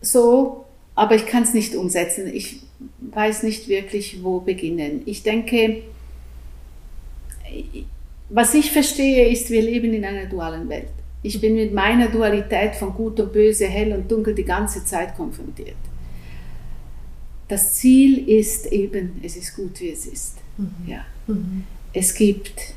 so, 0.00 0.64
aber 0.98 1.14
ich 1.14 1.26
kann 1.26 1.44
es 1.44 1.54
nicht 1.54 1.76
umsetzen. 1.76 2.26
Ich 2.26 2.58
weiß 3.00 3.44
nicht 3.44 3.68
wirklich, 3.68 4.24
wo 4.24 4.40
beginnen. 4.40 5.02
Ich 5.06 5.22
denke, 5.22 5.82
was 8.28 8.52
ich 8.54 8.72
verstehe, 8.72 9.28
ist, 9.28 9.48
wir 9.50 9.62
leben 9.62 9.94
in 9.94 10.04
einer 10.04 10.26
dualen 10.26 10.68
Welt. 10.68 10.88
Ich 11.22 11.40
bin 11.40 11.54
mit 11.54 11.72
meiner 11.72 12.08
Dualität 12.08 12.74
von 12.74 12.92
Gut 12.94 13.20
und 13.20 13.32
Böse, 13.32 13.66
Hell 13.68 13.92
und 13.92 14.10
Dunkel 14.10 14.34
die 14.34 14.44
ganze 14.44 14.84
Zeit 14.84 15.16
konfrontiert. 15.16 15.76
Das 17.46 17.76
Ziel 17.76 18.28
ist 18.28 18.66
eben, 18.72 19.20
es 19.22 19.36
ist 19.36 19.54
gut, 19.54 19.80
wie 19.80 19.90
es 19.90 20.04
ist. 20.04 20.38
Mhm. 20.56 20.88
Ja. 20.88 21.06
Mhm. 21.28 21.62
Es 21.92 22.12
gibt 22.12 22.74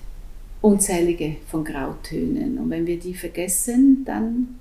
unzählige 0.61 1.37
von 1.47 1.63
Grautönen 1.63 2.59
und 2.59 2.69
wenn 2.69 2.85
wir 2.85 2.99
die 2.99 3.15
vergessen, 3.15 4.03
dann, 4.05 4.59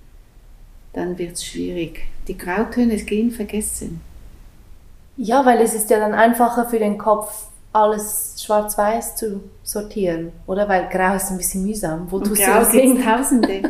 dann 0.93 1.19
wird 1.19 1.33
es 1.33 1.45
schwierig. 1.45 2.03
Die 2.29 2.37
Grautöne 2.37 2.97
gehen 2.97 3.31
vergessen. 3.31 4.01
Ja, 5.17 5.45
weil 5.45 5.61
es 5.61 5.75
ist 5.75 5.91
ja 5.91 5.99
dann 5.99 6.15
einfacher 6.15 6.67
für 6.69 6.79
den 6.79 6.97
Kopf, 6.97 7.49
alles 7.73 8.43
schwarz-weiß 8.45 9.17
zu 9.17 9.43
sortieren, 9.63 10.33
oder? 10.47 10.69
Weil 10.69 10.89
Grau 10.89 11.15
ist 11.15 11.31
ein 11.31 11.37
bisschen 11.37 11.65
mühsam. 11.65 12.11
Wo 12.11 12.17
Und 12.17 12.35
Grau 12.35 12.65
gibt 12.71 13.05
Tausende. 13.05 13.63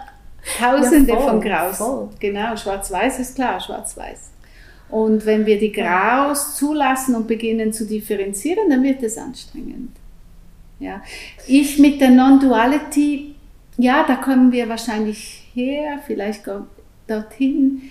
Tausende 0.58 1.12
ja, 1.12 1.16
voll, 1.18 1.28
von 1.28 1.40
Graus. 1.40 1.76
Voll. 1.76 2.08
Genau, 2.18 2.56
schwarz-weiß 2.56 3.18
ist 3.20 3.34
klar, 3.34 3.60
schwarz-weiß. 3.60 4.30
Und 4.90 5.26
wenn 5.26 5.44
wir 5.44 5.58
die 5.58 5.72
Graus 5.72 6.56
zulassen 6.56 7.14
und 7.14 7.26
beginnen 7.26 7.72
zu 7.72 7.86
differenzieren, 7.86 8.70
dann 8.70 8.82
wird 8.82 9.02
es 9.02 9.18
anstrengend. 9.18 9.92
Ja. 10.78 11.02
Ich 11.46 11.78
mit 11.78 12.00
der 12.00 12.10
Non-Duality, 12.10 13.34
ja, 13.78 14.04
da 14.06 14.16
kommen 14.16 14.52
wir 14.52 14.68
wahrscheinlich 14.68 15.46
her, 15.54 16.00
vielleicht 16.06 16.42
dorthin. 17.06 17.82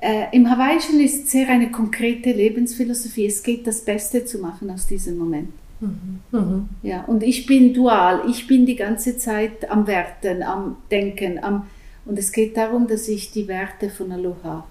Äh, 0.00 0.26
Im 0.32 0.50
Hawaiischen 0.50 1.00
ist 1.00 1.28
sehr 1.28 1.48
eine 1.48 1.70
konkrete 1.70 2.32
Lebensphilosophie. 2.32 3.26
Es 3.26 3.42
geht, 3.42 3.66
das 3.66 3.84
Beste 3.84 4.24
zu 4.24 4.38
machen 4.38 4.70
aus 4.70 4.86
diesem 4.86 5.18
Moment. 5.18 5.50
Mhm. 5.80 6.20
Mhm. 6.32 6.68
Ja, 6.82 7.04
und 7.04 7.22
ich 7.22 7.46
bin 7.46 7.74
dual. 7.74 8.22
Ich 8.28 8.46
bin 8.46 8.64
die 8.64 8.76
ganze 8.76 9.18
Zeit 9.18 9.70
am 9.70 9.86
Werten, 9.86 10.42
am 10.42 10.76
Denken. 10.90 11.42
Am, 11.42 11.66
und 12.06 12.18
es 12.18 12.32
geht 12.32 12.56
darum, 12.56 12.86
dass 12.86 13.06
ich 13.06 13.30
die 13.30 13.48
Werte 13.48 13.90
von 13.90 14.10
Aloha 14.10 14.66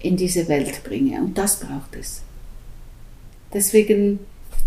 in 0.00 0.16
diese 0.16 0.48
Welt 0.48 0.82
bringe. 0.84 1.20
Und 1.20 1.36
das 1.36 1.60
braucht 1.60 1.96
es. 1.98 2.22
Deswegen 3.52 4.20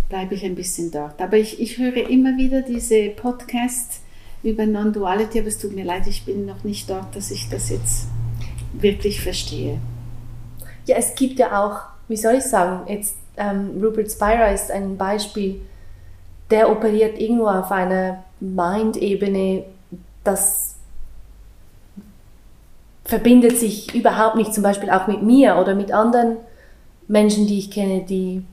bleibe 0.07 0.35
ich 0.35 0.43
ein 0.43 0.55
bisschen 0.55 0.91
dort. 0.91 1.21
Aber 1.21 1.37
ich, 1.37 1.59
ich 1.59 1.77
höre 1.77 2.09
immer 2.09 2.37
wieder 2.37 2.61
diese 2.61 3.09
Podcasts 3.09 4.01
über 4.43 4.65
Non-Duality, 4.65 5.39
aber 5.39 5.47
es 5.47 5.57
tut 5.57 5.75
mir 5.75 5.85
leid, 5.85 6.07
ich 6.07 6.25
bin 6.25 6.45
noch 6.45 6.63
nicht 6.63 6.89
dort, 6.89 7.15
dass 7.15 7.31
ich 7.31 7.49
das 7.49 7.69
jetzt 7.69 8.07
wirklich 8.73 9.21
verstehe. 9.21 9.79
Ja, 10.85 10.95
es 10.97 11.15
gibt 11.15 11.39
ja 11.39 11.63
auch, 11.63 11.81
wie 12.07 12.17
soll 12.17 12.35
ich 12.35 12.43
sagen, 12.43 12.89
jetzt 12.91 13.15
ähm, 13.37 13.81
Rupert 13.81 14.11
Spira 14.11 14.47
ist 14.47 14.71
ein 14.71 14.97
Beispiel, 14.97 15.61
der 16.49 16.71
operiert 16.71 17.19
irgendwo 17.19 17.47
auf 17.47 17.71
einer 17.71 18.23
Mind-Ebene, 18.39 19.65
das 20.23 20.75
verbindet 23.05 23.57
sich 23.57 23.93
überhaupt 23.95 24.35
nicht 24.35 24.53
zum 24.53 24.63
Beispiel 24.63 24.89
auch 24.89 25.07
mit 25.07 25.23
mir 25.23 25.57
oder 25.57 25.73
mit 25.73 25.91
anderen 25.91 26.37
Menschen, 27.07 27.47
die 27.47 27.57
ich 27.57 27.71
kenne, 27.71 28.05
die 28.07 28.43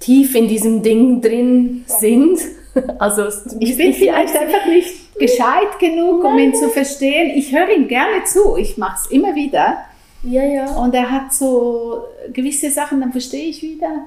tief 0.00 0.34
in 0.34 0.48
diesem 0.48 0.82
Ding 0.82 1.20
drin 1.20 1.84
sind. 1.86 2.38
Also 2.98 3.24
ich 3.60 3.76
bin 3.76 3.92
vielleicht 3.92 4.36
einfach 4.36 4.66
nicht 4.66 5.18
gescheit 5.18 5.78
genug, 5.78 6.24
um 6.24 6.38
ihn 6.38 6.54
zu 6.54 6.68
verstehen. 6.70 7.30
Ich 7.36 7.54
höre 7.54 7.70
ihm 7.70 7.88
gerne 7.88 8.24
zu, 8.24 8.56
ich 8.56 8.78
mache 8.78 8.98
es 9.04 9.10
immer 9.10 9.34
wieder. 9.34 9.84
Ja, 10.22 10.44
ja. 10.44 10.70
Und 10.76 10.94
er 10.94 11.10
hat 11.10 11.34
so 11.34 12.04
gewisse 12.32 12.70
Sachen, 12.70 13.00
dann 13.00 13.12
verstehe 13.12 13.48
ich 13.48 13.62
wieder. 13.62 14.06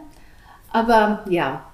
Aber 0.71 1.25
ja, 1.29 1.65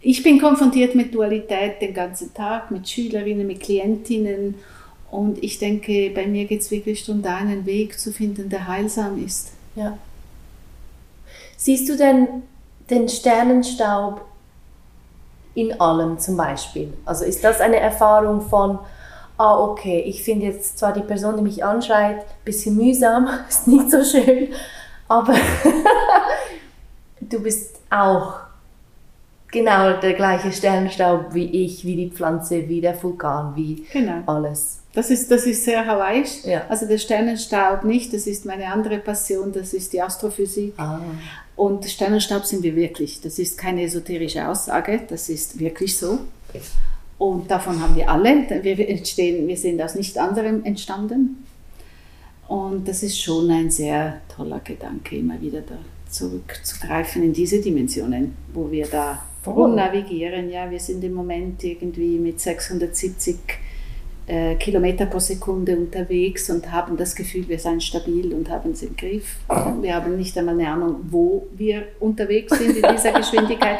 ich 0.00 0.22
bin 0.22 0.40
konfrontiert 0.40 0.94
mit 0.94 1.14
Dualität 1.14 1.80
den 1.80 1.94
ganzen 1.94 2.32
Tag, 2.32 2.70
mit 2.70 2.88
Schülerinnen, 2.88 3.46
mit 3.46 3.60
Klientinnen. 3.60 4.54
Und 5.10 5.42
ich 5.42 5.58
denke, 5.58 6.10
bei 6.10 6.26
mir 6.26 6.46
geht 6.46 6.62
es 6.62 6.70
wirklich 6.70 7.04
darum, 7.04 7.22
da 7.22 7.36
einen 7.36 7.66
Weg 7.66 7.98
zu 7.98 8.12
finden, 8.12 8.48
der 8.48 8.66
heilsam 8.66 9.22
ist. 9.24 9.52
Ja. 9.76 9.98
Siehst 11.56 11.88
du 11.88 11.96
denn 11.96 12.26
den 12.88 13.08
Sternenstaub 13.08 14.24
in 15.54 15.80
allem 15.80 16.18
zum 16.18 16.36
Beispiel? 16.36 16.92
Also 17.04 17.24
ist 17.24 17.42
das 17.44 17.60
eine 17.60 17.78
Erfahrung 17.80 18.40
von, 18.40 18.78
ah 19.38 19.58
okay, 19.58 20.00
ich 20.00 20.22
finde 20.22 20.46
jetzt 20.46 20.78
zwar 20.78 20.92
die 20.92 21.00
Person, 21.02 21.36
die 21.36 21.42
mich 21.42 21.64
anschreit, 21.64 22.18
ein 22.20 22.44
bisschen 22.44 22.76
mühsam, 22.76 23.28
ist 23.48 23.66
nicht 23.66 23.90
so 23.90 24.02
schön, 24.04 24.48
aber 25.08 25.34
du 27.20 27.40
bist 27.42 27.76
auch 27.90 28.34
Genau, 29.52 29.94
der 30.00 30.12
gleiche 30.14 30.52
Sternenstaub 30.52 31.34
wie 31.34 31.64
ich, 31.64 31.84
wie 31.84 31.96
die 31.96 32.10
Pflanze, 32.10 32.68
wie 32.68 32.80
der 32.80 33.00
Vulkan, 33.02 33.56
wie 33.56 33.84
Genau. 33.92 34.22
alles. 34.26 34.79
Das 34.92 35.10
ist, 35.10 35.30
das 35.30 35.46
ist 35.46 35.64
sehr 35.64 35.86
hawaiisch. 35.86 36.44
Ja. 36.44 36.66
Also 36.68 36.86
der 36.86 36.98
Sternenstaub 36.98 37.84
nicht, 37.84 38.12
das 38.12 38.26
ist 38.26 38.44
meine 38.44 38.66
andere 38.66 38.98
Passion, 38.98 39.52
das 39.52 39.72
ist 39.72 39.92
die 39.92 40.02
Astrophysik. 40.02 40.74
Ah. 40.78 41.00
Und 41.54 41.84
Sternenstaub 41.84 42.44
sind 42.44 42.62
wir 42.62 42.74
wirklich. 42.74 43.20
Das 43.20 43.38
ist 43.38 43.56
keine 43.56 43.84
esoterische 43.84 44.48
Aussage, 44.48 45.02
das 45.08 45.28
ist 45.28 45.60
wirklich 45.60 45.96
so. 45.96 46.18
Und 47.18 47.50
davon 47.50 47.80
haben 47.80 47.94
wir 47.94 48.10
alle. 48.10 48.46
Wir, 48.62 48.88
entstehen, 48.88 49.46
wir 49.46 49.56
sind 49.56 49.80
aus 49.80 49.94
nichts 49.94 50.16
anderem 50.16 50.64
entstanden. 50.64 51.44
Und 52.48 52.88
das 52.88 53.04
ist 53.04 53.20
schon 53.20 53.48
ein 53.50 53.70
sehr 53.70 54.22
toller 54.34 54.58
Gedanke, 54.60 55.16
immer 55.16 55.40
wieder 55.40 55.60
da 55.60 55.76
zurückzugreifen 56.10 57.22
in 57.22 57.32
diese 57.32 57.60
Dimensionen, 57.60 58.34
wo 58.52 58.70
wir 58.72 58.86
da 58.86 59.22
Voll. 59.42 59.54
rumnavigieren. 59.54 60.50
Ja, 60.50 60.68
wir 60.68 60.80
sind 60.80 61.04
im 61.04 61.12
Moment 61.12 61.62
irgendwie 61.62 62.18
mit 62.18 62.40
670 62.40 63.36
äh, 64.30 64.54
Kilometer 64.54 65.06
pro 65.06 65.18
Sekunde 65.18 65.76
unterwegs 65.76 66.50
und 66.50 66.70
haben 66.70 66.96
das 66.96 67.16
Gefühl, 67.16 67.48
wir 67.48 67.58
seien 67.58 67.80
stabil 67.80 68.32
und 68.32 68.48
haben 68.48 68.70
es 68.70 68.82
im 68.82 68.94
Griff. 68.94 69.38
Wir 69.80 69.94
haben 69.96 70.16
nicht 70.16 70.38
einmal 70.38 70.54
eine 70.54 70.68
Ahnung, 70.68 71.00
wo 71.10 71.48
wir 71.56 71.88
unterwegs 71.98 72.56
sind 72.56 72.76
in 72.76 72.94
dieser 72.94 73.12
Geschwindigkeit. 73.18 73.78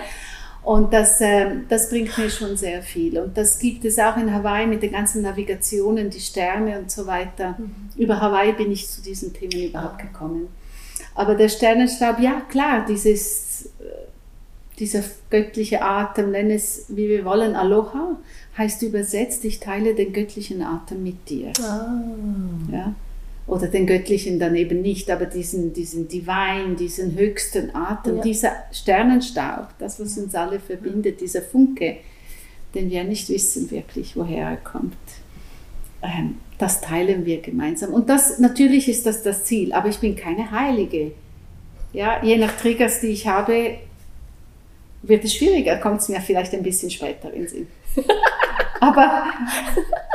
Und 0.65 0.93
das, 0.93 1.21
ähm, 1.21 1.67
das 1.69 1.89
bringt 1.89 2.19
mir 2.19 2.29
schon 2.29 2.57
sehr 2.57 2.83
viel. 2.83 3.19
Und 3.21 3.37
das 3.39 3.61
gibt 3.61 3.85
es 3.85 3.99
auch 4.01 4.17
in 4.17 4.35
Hawaii 4.35 4.67
mit 4.67 4.83
den 4.83 4.93
ganzen 4.93 5.23
Navigationen, 5.23 6.11
die 6.11 6.21
Sterne 6.21 6.81
und 6.81 6.91
so 6.91 7.07
weiter. 7.07 7.57
Über 7.97 8.21
Hawaii 8.21 8.53
bin 8.53 8.73
ich 8.73 8.89
zu 8.89 9.01
diesen 9.03 9.33
Themen 9.33 9.69
überhaupt 9.69 10.01
gekommen. 10.01 10.49
Aber 11.15 11.37
der 11.37 11.49
Sternenstaub, 11.49 12.19
ja 12.19 12.43
klar, 12.49 12.85
dieses, 12.89 13.71
dieser 14.81 15.03
göttliche 15.29 15.83
Atem, 15.83 16.31
nenn 16.33 16.51
es 16.51 16.87
wie 16.89 17.09
wir 17.09 17.25
wollen, 17.25 17.55
Aloha, 17.55 18.17
heißt 18.57 18.83
übersetzt, 18.83 19.45
ich 19.45 19.61
teile 19.61 19.95
den 19.95 20.13
göttlichen 20.13 20.63
Atem 20.63 21.03
mit 21.03 21.29
dir. 21.29 21.53
Ah. 21.63 22.01
Ja? 22.73 22.95
Oder 23.47 23.69
den 23.69 23.87
göttlichen 23.87 24.39
dann 24.39 24.55
eben 24.57 24.81
nicht, 24.81 25.11
aber 25.11 25.27
diesen, 25.27 25.73
diesen 25.73 26.09
Divine, 26.09 26.77
diesen 26.79 27.17
höchsten 27.17 27.75
Atem, 27.75 28.17
Ja. 28.17 28.23
dieser 28.23 28.53
Sternenstaub, 28.73 29.69
das, 29.79 30.01
was 30.01 30.17
uns 30.19 30.35
alle 30.35 30.61
verbindet, 30.61 31.21
dieser 31.21 31.43
Funke, 31.43 31.97
den 32.75 32.91
wir 32.91 33.05
nicht 33.05 33.29
wissen 33.29 33.71
wirklich, 33.71 34.17
woher 34.17 34.51
er 34.51 34.57
kommt. 34.57 34.95
Ähm, 36.03 36.37
das 36.59 36.81
teilen 36.81 37.27
wir 37.27 37.41
gemeinsam. 37.41 37.93
Und 37.93 38.09
das, 38.09 38.39
natürlich 38.39 38.89
ist 38.89 39.05
das 39.07 39.23
das 39.23 39.45
Ziel, 39.45 39.73
aber 39.73 39.89
ich 39.89 39.99
bin 39.99 40.15
keine 40.17 40.51
Heilige. 40.51 41.13
Ja, 41.93 42.23
je 42.23 42.37
nach 42.39 42.57
Triggers, 42.57 43.01
die 43.01 43.09
ich 43.09 43.27
habe, 43.27 43.79
wird 45.03 45.25
es 45.25 45.35
schwieriger, 45.35 45.77
kommt 45.77 46.01
es 46.01 46.09
mir 46.09 46.21
vielleicht 46.21 46.53
ein 46.55 46.63
bisschen 46.63 46.91
später 46.91 47.33
in 47.33 47.49
Sinn. 47.49 47.69
aber 48.81 49.25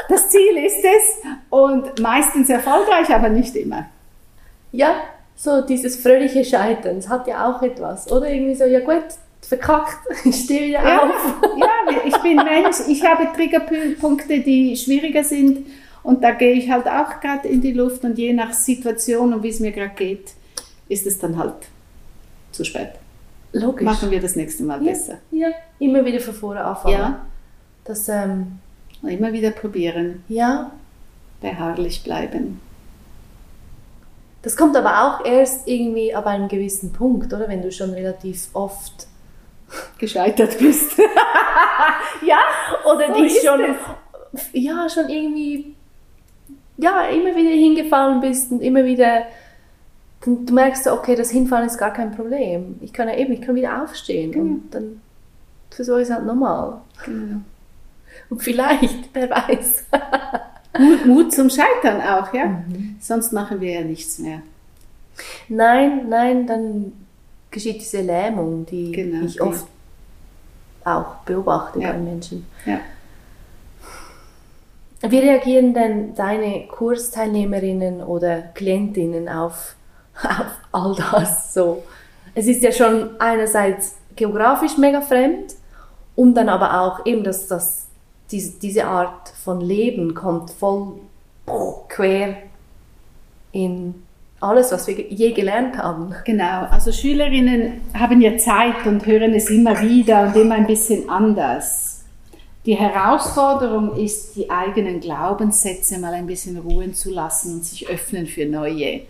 das 0.10 0.30
Ziel 0.30 0.58
ist 0.66 0.84
es 0.84 1.22
und 1.50 2.00
meistens 2.00 2.50
erfolgreich, 2.50 3.10
aber 3.10 3.30
nicht 3.30 3.56
immer. 3.56 3.88
Ja, 4.72 4.96
so 5.36 5.62
dieses 5.62 5.98
fröhliche 5.98 6.46
Scheitern, 6.46 6.98
das 6.98 7.10
hat 7.10 7.28
ja 7.28 7.50
auch 7.50 7.62
etwas. 7.62 8.12
Oder 8.12 8.30
irgendwie 8.30 8.56
so, 8.56 8.66
ja 8.66 8.80
gut, 8.80 9.04
verkackt, 9.42 10.00
ich 10.26 10.36
stehe 10.36 10.68
wieder 10.70 10.84
Ja, 10.84 11.04
auf. 11.04 11.36
ja, 11.58 12.02
ich 12.06 12.18
bin 12.18 12.36
Mensch, 12.38 12.78
ich 12.88 13.04
habe 13.06 13.28
Triggerpunkte, 13.36 14.40
die 14.40 14.76
schwieriger 14.78 15.24
sind 15.24 15.68
und 16.04 16.24
da 16.24 16.32
gehe 16.32 16.54
ich 16.54 16.70
halt 16.70 16.88
auch 16.88 17.20
gerade 17.20 17.48
in 17.48 17.62
die 17.62 17.74
Luft 17.74 18.04
und 18.04 18.18
je 18.18 18.34
nach 18.34 18.54
Situation 18.54 19.34
und 19.34 19.44
wie 19.44 19.50
es 19.50 19.60
mir 19.60 19.72
gerade 19.72 19.94
geht, 19.96 20.34
ist 20.88 21.06
es 21.08 21.20
dann 21.20 21.38
halt 21.38 21.56
zu 22.52 22.64
spät. 22.64 22.92
Logisch. 23.56 23.86
Machen 23.86 24.12
wir 24.12 24.20
das 24.20 24.36
nächste 24.36 24.64
Mal 24.64 24.84
ja, 24.84 24.92
besser. 24.92 25.18
ja, 25.32 25.48
immer 25.80 26.04
wieder 26.04 26.20
von 26.20 26.34
vorne 26.34 26.62
anfangen. 26.64 26.94
Ja. 26.94 27.26
Das, 27.86 28.10
ähm, 28.10 28.60
Und 29.02 29.10
immer 29.10 29.32
wieder 29.32 29.52
probieren, 29.52 30.24
ja, 30.28 30.72
beharrlich 31.40 32.04
bleiben. 32.04 32.60
das 34.42 34.58
kommt 34.58 34.76
aber 34.76 35.04
auch 35.06 35.26
erst 35.26 35.68
irgendwie 35.68 36.14
ab 36.14 36.26
einem 36.26 36.50
gewissen 36.50 36.92
Punkt, 36.92 37.32
oder? 37.34 37.48
Wenn 37.48 37.62
du 37.62 37.72
schon 37.72 37.92
relativ 37.92 38.50
oft 38.54 39.08
Gescheitert 40.00 40.58
bist. 40.60 40.98
ja, 42.26 42.40
oder 42.84 43.08
So 43.08 43.22
dich 43.22 43.42
schon, 43.42 43.62
ja, 44.52 44.90
schon 44.90 45.08
irgendwie, 45.08 45.76
ja, 46.78 47.06
immer 47.08 47.34
wieder 47.36 47.52
hingefallen 47.52 48.20
bist 48.20 48.52
und 48.52 48.62
immer 48.62 48.84
wieder, 48.84 49.28
dann, 50.26 50.46
du 50.46 50.54
merkst, 50.54 50.84
so, 50.86 50.92
okay, 50.94 51.16
das 51.16 51.30
Hinfallen 51.32 51.68
ist 51.68 51.78
gar 51.78 51.94
kein 51.94 52.12
Problem. 52.16 52.78
Ich 52.82 52.92
kann 52.94 53.08
ja 53.08 53.16
eben, 53.16 53.34
ich 53.34 53.42
kann 53.42 53.56
wieder 53.56 53.84
aufstehen 53.84 54.32
Genau. 54.32 54.46
und 54.46 54.64
dann 54.72 55.02
versuche 55.70 56.02
ich 56.02 56.08
es 56.10 56.14
halt 56.14 56.26
nochmal. 56.26 56.82
Genau. 57.06 57.38
Und 58.30 58.42
vielleicht, 58.42 59.10
wer 59.14 59.30
weiß. 59.30 59.86
Mut, 60.80 61.06
Mut 61.06 61.34
zum 61.34 61.50
Scheitern 61.50 62.02
auch, 62.02 62.34
ja. 62.34 62.64
Sonst 63.00 63.32
machen 63.34 63.62
wir 63.62 63.72
ja 63.72 63.82
nichts 63.82 64.20
mehr. 64.20 64.42
Nein, 65.48 66.10
nein, 66.10 66.46
dann 66.48 66.92
geschieht 67.52 67.80
diese 67.80 68.02
Lähmung, 68.02 68.66
die 68.66 68.92
Genau, 68.92 69.26
ich 69.26 69.34
die- 69.34 69.42
oft 69.42 69.66
auch 70.84 71.16
beobachte 71.26 71.80
Ja. 71.80 71.92
bei 71.94 71.98
Menschen. 71.98 72.46
Ja. 72.66 72.80
Wie 75.08 75.20
reagieren 75.20 75.74
denn 75.74 76.16
deine 76.16 76.68
Kursteilnehmerinnen 76.68 78.02
oder 78.02 78.42
Klientinnen 78.54 79.30
auf, 79.30 79.76
auf 80.24 80.52
all 80.72 80.96
das 80.96 81.54
so? 81.54 81.84
Es 82.34 82.48
ist 82.48 82.64
ja 82.64 82.72
schon 82.72 83.20
einerseits 83.20 83.96
geografisch 84.16 84.78
mega 84.78 85.02
fremd 85.02 85.56
und 86.16 86.36
dann 86.36 86.50
aber 86.50 86.82
auch 86.82 87.06
eben, 87.06 87.24
dass 87.24 87.48
das, 87.48 87.88
diese, 88.32 88.60
diese 88.60 88.86
Art 88.86 89.30
von 89.44 89.62
Leben 89.62 90.14
kommt 90.14 90.52
voll 90.52 91.00
quer 91.90 92.38
in 93.52 93.96
alles, 94.42 94.72
was 94.72 94.88
wir 94.88 95.00
je 95.10 95.32
gelernt 95.32 95.78
haben. 95.78 96.14
Genau, 96.26 96.66
also 96.70 96.92
Schülerinnen 96.92 97.82
haben 97.94 98.22
ja 98.22 98.38
Zeit 98.38 98.86
und 98.86 99.06
hören 99.06 99.34
es 99.34 99.50
immer 99.50 99.82
wieder 99.82 100.28
und 100.28 100.36
immer 100.36 100.56
ein 100.56 100.68
bisschen 100.68 101.10
anders. 101.10 102.04
Die 102.66 102.76
Herausforderung 102.76 103.96
ist, 103.96 104.36
die 104.36 104.50
eigenen 104.50 105.00
Glaubenssätze 105.00 106.00
mal 106.00 106.14
ein 106.14 106.26
bisschen 106.26 106.58
ruhen 106.58 106.94
zu 106.94 107.12
lassen 107.12 107.54
und 107.54 107.66
sich 107.66 107.88
öffnen 107.88 108.26
für 108.26 108.46
neue. 108.46 109.02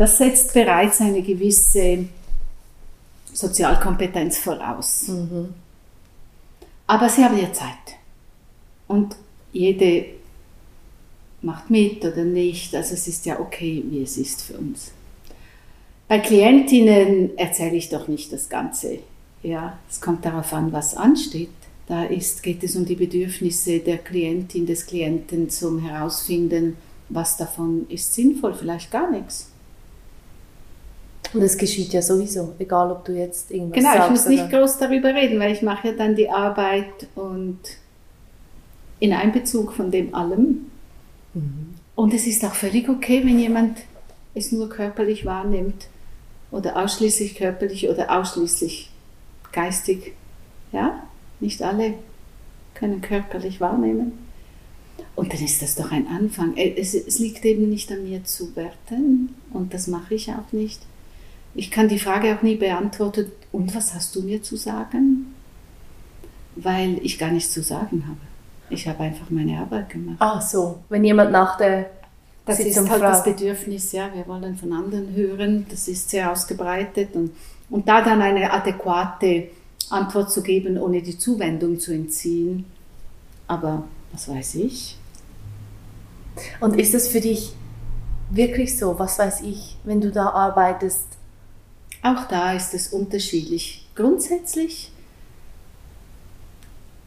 Das 0.00 0.16
setzt 0.16 0.54
bereits 0.54 1.02
eine 1.02 1.20
gewisse 1.20 2.06
Sozialkompetenz 3.34 4.38
voraus. 4.38 5.10
Aber 6.86 7.08
sie 7.10 7.22
haben 7.22 7.36
ja 7.36 7.52
Zeit. 7.52 7.98
Und 8.88 9.14
jede 9.52 10.06
macht 11.42 11.68
mit 11.68 12.02
oder 12.02 12.24
nicht. 12.24 12.74
Also 12.74 12.94
es 12.94 13.08
ist 13.08 13.26
ja 13.26 13.40
okay, 13.40 13.84
wie 13.90 14.02
es 14.02 14.16
ist 14.16 14.40
für 14.40 14.54
uns. 14.54 14.92
Bei 16.08 16.18
Klientinnen 16.18 17.36
erzähle 17.36 17.76
ich 17.76 17.90
doch 17.90 18.08
nicht 18.08 18.32
das 18.32 18.48
Ganze. 18.48 19.00
Ja, 19.42 19.78
es 19.90 20.00
kommt 20.00 20.24
darauf 20.24 20.50
an, 20.54 20.72
was 20.72 20.96
ansteht. 20.96 21.50
Da 21.88 22.04
ist, 22.04 22.42
geht 22.42 22.64
es 22.64 22.74
um 22.74 22.86
die 22.86 22.96
Bedürfnisse 22.96 23.80
der 23.80 23.98
Klientin, 23.98 24.64
des 24.64 24.86
Klienten 24.86 25.50
zum 25.50 25.80
Herausfinden, 25.80 26.78
was 27.10 27.36
davon 27.36 27.84
ist 27.90 28.14
sinnvoll, 28.14 28.54
vielleicht 28.54 28.90
gar 28.90 29.10
nichts. 29.10 29.49
Und 31.32 31.42
es 31.42 31.56
geschieht 31.56 31.92
ja 31.92 32.02
sowieso, 32.02 32.54
egal 32.58 32.90
ob 32.90 33.04
du 33.04 33.12
jetzt 33.12 33.50
irgendwas 33.50 33.76
Genau, 33.78 33.90
ich 33.92 33.98
sagst. 33.98 34.10
muss 34.10 34.26
nicht 34.26 34.50
groß 34.50 34.78
darüber 34.78 35.14
reden, 35.14 35.38
weil 35.38 35.52
ich 35.52 35.62
mache 35.62 35.88
ja 35.88 35.94
dann 35.94 36.16
die 36.16 36.28
Arbeit 36.28 37.08
und 37.14 37.58
in 38.98 39.12
Einbezug 39.12 39.72
von 39.72 39.90
dem 39.90 40.14
allem. 40.14 40.66
Und 41.94 42.12
es 42.14 42.26
ist 42.26 42.44
auch 42.44 42.54
völlig 42.54 42.88
okay, 42.88 43.22
wenn 43.24 43.38
jemand 43.38 43.78
es 44.34 44.50
nur 44.52 44.68
körperlich 44.68 45.24
wahrnimmt 45.24 45.86
oder 46.50 46.76
ausschließlich 46.82 47.36
körperlich 47.36 47.88
oder 47.88 48.10
ausschließlich 48.18 48.90
geistig. 49.52 50.14
Ja, 50.72 51.02
nicht 51.38 51.62
alle 51.62 51.94
können 52.74 53.00
körperlich 53.00 53.60
wahrnehmen. 53.60 54.12
Und 55.16 55.32
dann 55.32 55.42
ist 55.42 55.62
das 55.62 55.74
doch 55.76 55.92
ein 55.92 56.06
Anfang. 56.08 56.56
Äh, 56.56 56.74
Es, 56.76 56.94
es 56.94 57.18
liegt 57.18 57.44
eben 57.44 57.68
nicht 57.68 57.90
an 57.92 58.02
mir 58.04 58.24
zu 58.24 58.54
werten 58.56 59.34
und 59.52 59.72
das 59.74 59.86
mache 59.86 60.14
ich 60.14 60.30
auch 60.30 60.52
nicht. 60.52 60.80
Ich 61.54 61.70
kann 61.70 61.88
die 61.88 61.98
Frage 61.98 62.36
auch 62.36 62.42
nie 62.42 62.56
beantworten, 62.56 63.32
und 63.52 63.74
was 63.74 63.94
hast 63.94 64.14
du 64.14 64.22
mir 64.22 64.42
zu 64.42 64.56
sagen? 64.56 65.34
Weil 66.54 66.98
ich 67.02 67.18
gar 67.18 67.30
nichts 67.30 67.52
zu 67.52 67.62
sagen 67.62 68.04
habe. 68.06 68.20
Ich 68.68 68.86
habe 68.86 69.00
einfach 69.00 69.28
meine 69.30 69.58
Arbeit 69.58 69.90
gemacht. 69.90 70.18
Ah, 70.20 70.40
so. 70.40 70.78
Wenn 70.88 71.02
jemand 71.04 71.32
nach 71.32 71.56
der 71.56 71.90
Das 72.46 72.58
Sitzung 72.58 72.84
ist 72.84 72.90
halt 72.90 73.02
das 73.02 73.22
fragt. 73.22 73.36
Bedürfnis, 73.36 73.90
ja, 73.92 74.10
wir 74.14 74.26
wollen 74.28 74.56
von 74.56 74.72
anderen 74.72 75.12
hören, 75.14 75.66
das 75.68 75.88
ist 75.88 76.10
sehr 76.10 76.30
ausgebreitet 76.30 77.14
und, 77.14 77.32
und 77.68 77.88
da 77.88 78.02
dann 78.02 78.22
eine 78.22 78.52
adäquate 78.52 79.48
Antwort 79.88 80.30
zu 80.30 80.42
geben, 80.42 80.78
ohne 80.78 81.02
die 81.02 81.18
Zuwendung 81.18 81.80
zu 81.80 81.92
entziehen. 81.92 82.64
Aber 83.48 83.84
was 84.12 84.28
weiß 84.28 84.54
ich? 84.56 84.96
Und 86.60 86.78
ist 86.78 86.94
es 86.94 87.08
für 87.08 87.20
dich 87.20 87.52
wirklich 88.30 88.78
so, 88.78 88.96
was 89.00 89.18
weiß 89.18 89.40
ich, 89.40 89.76
wenn 89.82 90.00
du 90.00 90.12
da 90.12 90.30
arbeitest? 90.30 91.06
Auch 92.02 92.26
da 92.28 92.54
ist 92.54 92.74
es 92.74 92.88
unterschiedlich. 92.88 93.86
Grundsätzlich 93.94 94.90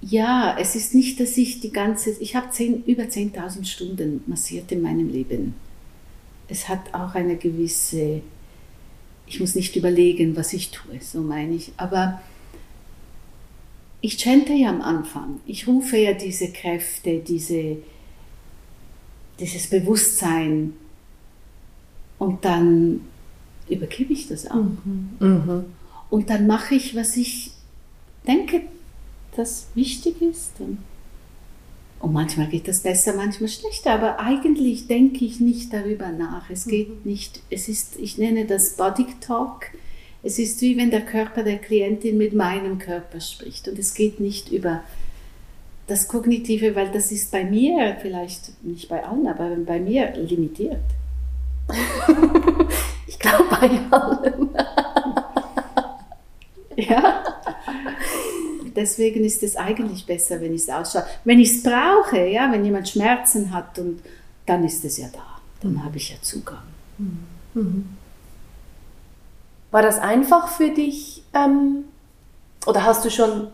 Ja, 0.05 0.57
es 0.59 0.75
ist 0.75 0.93
nicht, 0.93 1.19
dass 1.21 1.37
ich 1.37 1.61
die 1.61 1.71
ganze, 1.71 2.11
ich 2.19 2.35
habe 2.35 2.49
zehn, 2.49 2.83
über 2.83 3.03
10.000 3.03 3.65
Stunden 3.65 4.21
massiert 4.27 4.69
in 4.73 4.81
meinem 4.81 5.09
Leben. 5.09 5.55
Es 6.49 6.67
hat 6.67 6.93
auch 6.93 7.15
eine 7.15 7.37
gewisse, 7.37 8.21
ich 9.27 9.39
muss 9.39 9.55
nicht 9.55 9.77
überlegen, 9.77 10.35
was 10.35 10.51
ich 10.51 10.71
tue, 10.71 10.99
so 10.99 11.21
meine 11.21 11.55
ich. 11.55 11.71
Aber 11.77 12.21
ich 14.01 14.17
chante 14.17 14.51
ja 14.51 14.69
am 14.69 14.81
Anfang. 14.81 15.39
Ich 15.45 15.67
rufe 15.67 15.95
ja 15.95 16.11
diese 16.11 16.51
Kräfte, 16.51 17.19
diese, 17.19 17.77
dieses 19.39 19.67
Bewusstsein 19.67 20.73
und 22.19 22.43
dann 22.43 23.01
übergebe 23.69 24.13
ich 24.13 24.27
das 24.27 24.49
auch. 24.49 24.55
Mhm. 24.55 25.09
Mhm. 25.19 25.65
Und 26.09 26.29
dann 26.29 26.47
mache 26.47 26.75
ich, 26.75 26.95
was 26.95 27.17
ich 27.17 27.51
denke, 28.27 28.61
das 29.35 29.67
wichtig 29.73 30.21
ist. 30.21 30.53
Und, 30.59 30.79
manchmal 32.11 32.47
geht 32.47 32.67
das 32.67 32.81
besser, 32.81 33.15
manchmal 33.15 33.49
schlechter, 33.49 33.93
aber 33.93 34.19
eigentlich 34.19 34.87
denke 34.87 35.23
ich 35.23 35.39
nicht 35.39 35.71
darüber 35.71 36.09
nach. 36.09 36.49
Es 36.49 36.65
geht 36.65 36.89
mhm. 36.89 37.11
nicht, 37.11 37.41
es 37.49 37.69
ist, 37.69 37.97
ich 37.97 38.17
nenne 38.17 38.45
das 38.45 38.75
Body 38.75 39.07
Talk. 39.21 39.67
Es 40.21 40.39
ist 40.39 40.61
wie 40.61 40.77
wenn 40.77 40.91
der 40.91 41.01
Körper 41.01 41.43
der 41.43 41.57
Klientin 41.57 42.17
mit 42.17 42.33
meinem 42.33 42.77
Körper 42.77 43.19
spricht 43.19 43.67
und 43.67 43.77
es 43.79 43.93
geht 43.93 44.19
nicht 44.19 44.51
über 44.51 44.83
das 45.87 46.07
Kognitive, 46.07 46.75
weil 46.75 46.91
das 46.91 47.11
ist 47.11 47.31
bei 47.31 47.43
mir, 47.43 47.97
vielleicht 48.01 48.63
nicht 48.63 48.87
bei 48.87 49.03
allen, 49.03 49.27
aber 49.27 49.55
bei 49.65 49.79
mir 49.79 50.13
limitiert. 50.15 50.83
ich 53.23 53.29
glaube 53.29 53.43
bei 53.49 53.69
allen. 53.91 54.49
ja 56.75 57.23
deswegen 58.75 59.23
ist 59.23 59.43
es 59.43 59.55
eigentlich 59.55 60.05
besser, 60.05 60.41
wenn 60.41 60.53
ich 60.53 60.63
es 60.63 60.69
ausschaue. 60.69 61.05
Wenn 61.23 61.39
ich 61.39 61.51
es 61.51 61.63
brauche, 61.63 62.27
ja, 62.27 62.51
wenn 62.51 62.65
jemand 62.65 62.89
Schmerzen 62.89 63.53
hat, 63.53 63.79
und, 63.79 64.01
dann 64.45 64.63
ist 64.63 64.83
es 64.83 64.97
ja 64.97 65.07
da. 65.11 65.39
Dann 65.61 65.83
habe 65.83 65.97
ich 65.97 66.09
ja 66.09 66.17
Zugang. 66.21 66.63
Mhm. 66.97 67.25
mhm. 67.53 67.97
War 69.71 69.81
das 69.81 69.97
einfach 69.97 70.49
für 70.49 70.69
dich 70.69 71.23
ähm, 71.33 71.85
oder 72.67 72.83
hast 72.83 73.03
du 73.05 73.09
schon 73.09 73.47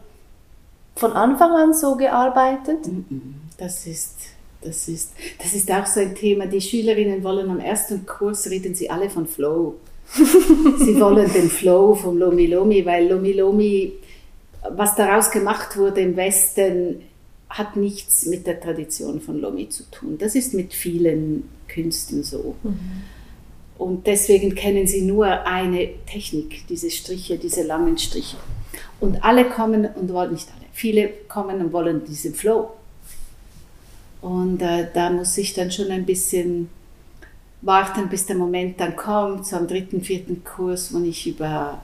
von 0.98 1.14
Anfang 1.14 1.52
an 1.52 1.74
so 1.74 1.96
gearbeitet? 1.96 2.88
Mhm. 2.88 3.36
Das 3.58 3.88
ist, 3.88 4.19
das, 4.62 4.88
ist, 4.88 5.14
das 5.42 5.54
ist 5.54 5.72
auch 5.72 5.86
so 5.86 6.00
ein 6.00 6.16
Thema. 6.16 6.46
Die 6.48 6.62
Schülerinnen 6.62 7.24
wollen 7.24 7.50
am 7.50 7.60
ersten 7.60 8.06
Kurs 8.06 8.50
reden 8.50 8.76
sie 8.76 8.90
alle 8.90 9.10
von 9.10 9.28
Flow. 9.28 9.76
sie 10.14 11.00
wollen 11.00 11.32
den 11.32 11.50
Flow 11.50 11.94
vom 11.94 12.18
Lomi 12.18 12.48
Lomi, 12.48 12.86
weil 12.86 13.08
Lomi 13.08 13.34
Lomi 13.34 13.94
was 14.70 14.96
daraus 14.96 15.32
gemacht 15.32 15.78
wurde 15.78 16.02
im 16.02 16.16
Westen, 16.16 17.02
hat 17.50 17.76
nichts 17.76 18.26
mit 18.26 18.46
der 18.46 18.60
Tradition 18.60 19.22
von 19.22 19.40
Lomi 19.40 19.70
zu 19.70 19.90
tun. 19.90 20.18
Das 20.20 20.36
ist 20.36 20.54
mit 20.54 20.74
vielen 20.74 21.50
Künsten 21.68 22.24
so. 22.24 22.56
Mhm. 22.64 22.80
Und 23.78 24.08
deswegen 24.08 24.54
kennen 24.56 24.86
sie 24.86 25.02
nur 25.02 25.26
eine 25.48 25.90
Technik, 26.06 26.68
diese 26.68 26.92
Striche, 26.92 27.38
diese 27.38 27.64
langen 27.64 27.98
Striche. 27.98 28.38
Und 29.00 29.24
alle 29.24 29.46
kommen 29.46 29.88
und 29.96 30.14
wollen, 30.14 30.34
nicht 30.34 30.50
alle, 30.50 30.66
viele 30.74 31.10
kommen 31.28 31.62
und 31.62 31.74
wollen 31.74 32.04
diesen 32.04 32.36
Flow. 32.36 32.72
Und 34.22 34.62
äh, 34.62 34.88
da 34.94 35.10
muss 35.10 35.38
ich 35.38 35.54
dann 35.54 35.72
schon 35.72 35.92
ein 35.92 36.06
bisschen 36.06 36.70
warten, 37.62 38.10
bis 38.10 38.26
der 38.26 38.36
Moment 38.36 38.80
dann 38.80 38.96
kommt, 38.96 39.46
so 39.46 39.56
am 39.56 39.68
dritten, 39.68 40.02
vierten 40.02 40.44
Kurs, 40.44 40.94
wo 40.94 41.00
ich 41.00 41.28
über 41.28 41.82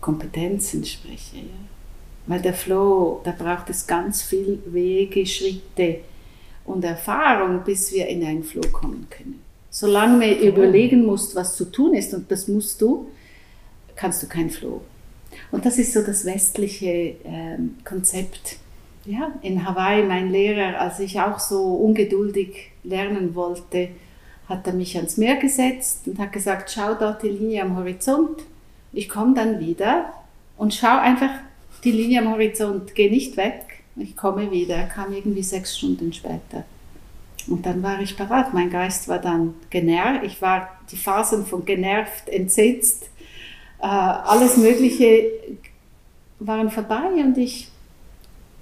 Kompetenzen 0.00 0.84
spreche. 0.84 1.36
Ja. 1.36 1.42
Weil 2.26 2.42
der 2.42 2.54
Flow, 2.54 3.20
da 3.24 3.32
braucht 3.32 3.70
es 3.70 3.86
ganz 3.86 4.22
viel 4.22 4.60
Wege, 4.66 5.24
Schritte 5.26 6.00
und 6.64 6.84
Erfahrung, 6.84 7.62
bis 7.64 7.92
wir 7.92 8.06
in 8.08 8.24
einen 8.24 8.42
Flow 8.42 8.68
kommen 8.72 9.06
können. 9.10 9.40
Solange 9.70 10.16
man 10.18 10.38
überlegen 10.38 11.04
muss, 11.04 11.34
was 11.36 11.56
zu 11.56 11.66
tun 11.66 11.94
ist, 11.94 12.14
und 12.14 12.30
das 12.30 12.48
musst 12.48 12.80
du, 12.80 13.08
kannst 13.94 14.22
du 14.22 14.26
keinen 14.26 14.50
Flow. 14.50 14.80
Und 15.52 15.66
das 15.66 15.78
ist 15.78 15.92
so 15.92 16.02
das 16.02 16.24
westliche 16.24 17.16
ähm, 17.24 17.76
Konzept. 17.84 18.56
Ja, 19.06 19.32
in 19.42 19.64
Hawaii, 19.64 20.02
mein 20.02 20.30
Lehrer, 20.30 20.80
als 20.80 20.98
ich 20.98 21.20
auch 21.20 21.38
so 21.38 21.62
ungeduldig 21.62 22.72
lernen 22.82 23.34
wollte, 23.36 23.90
hat 24.48 24.66
er 24.66 24.72
mich 24.72 24.96
ans 24.96 25.16
Meer 25.16 25.36
gesetzt 25.36 26.08
und 26.08 26.18
hat 26.18 26.32
gesagt, 26.32 26.70
schau 26.70 26.94
dort 26.94 27.22
die 27.22 27.28
Linie 27.28 27.62
am 27.62 27.76
Horizont, 27.76 28.42
ich 28.92 29.08
komme 29.08 29.34
dann 29.34 29.60
wieder 29.60 30.12
und 30.56 30.74
schau 30.74 30.98
einfach 30.98 31.30
die 31.84 31.92
Linie 31.92 32.20
am 32.22 32.32
Horizont, 32.32 32.94
geh 32.94 33.08
nicht 33.08 33.36
weg, 33.36 33.62
ich 33.96 34.16
komme 34.16 34.50
wieder. 34.50 34.76
Er 34.76 34.88
kam 34.88 35.12
irgendwie 35.12 35.42
sechs 35.42 35.78
Stunden 35.78 36.12
später. 36.12 36.64
Und 37.48 37.64
dann 37.64 37.82
war 37.82 38.00
ich 38.00 38.16
parat. 38.16 38.52
Mein 38.52 38.70
Geist 38.70 39.08
war 39.08 39.20
dann 39.20 39.54
genervt. 39.70 40.24
Ich 40.24 40.42
war 40.42 40.68
die 40.90 40.96
Phasen 40.96 41.46
von 41.46 41.64
genervt, 41.64 42.28
entsetzt, 42.28 43.04
äh, 43.80 43.86
alles 43.86 44.56
Mögliche 44.56 45.30
waren 46.38 46.70
vorbei 46.70 47.08
und 47.16 47.38
ich 47.38 47.68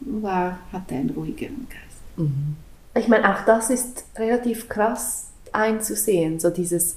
war, 0.07 0.59
hatte 0.73 0.95
einen 0.95 1.11
ruhigeren 1.11 1.67
Geist. 1.69 2.03
Mhm. 2.17 2.57
Ich 2.97 3.09
meine, 3.09 3.35
auch 3.35 3.45
das 3.45 3.71
ist 3.71 4.05
relativ 4.17 4.69
krass 4.69 5.31
einzusehen, 5.53 6.38
so 6.38 6.51
dieses, 6.51 6.97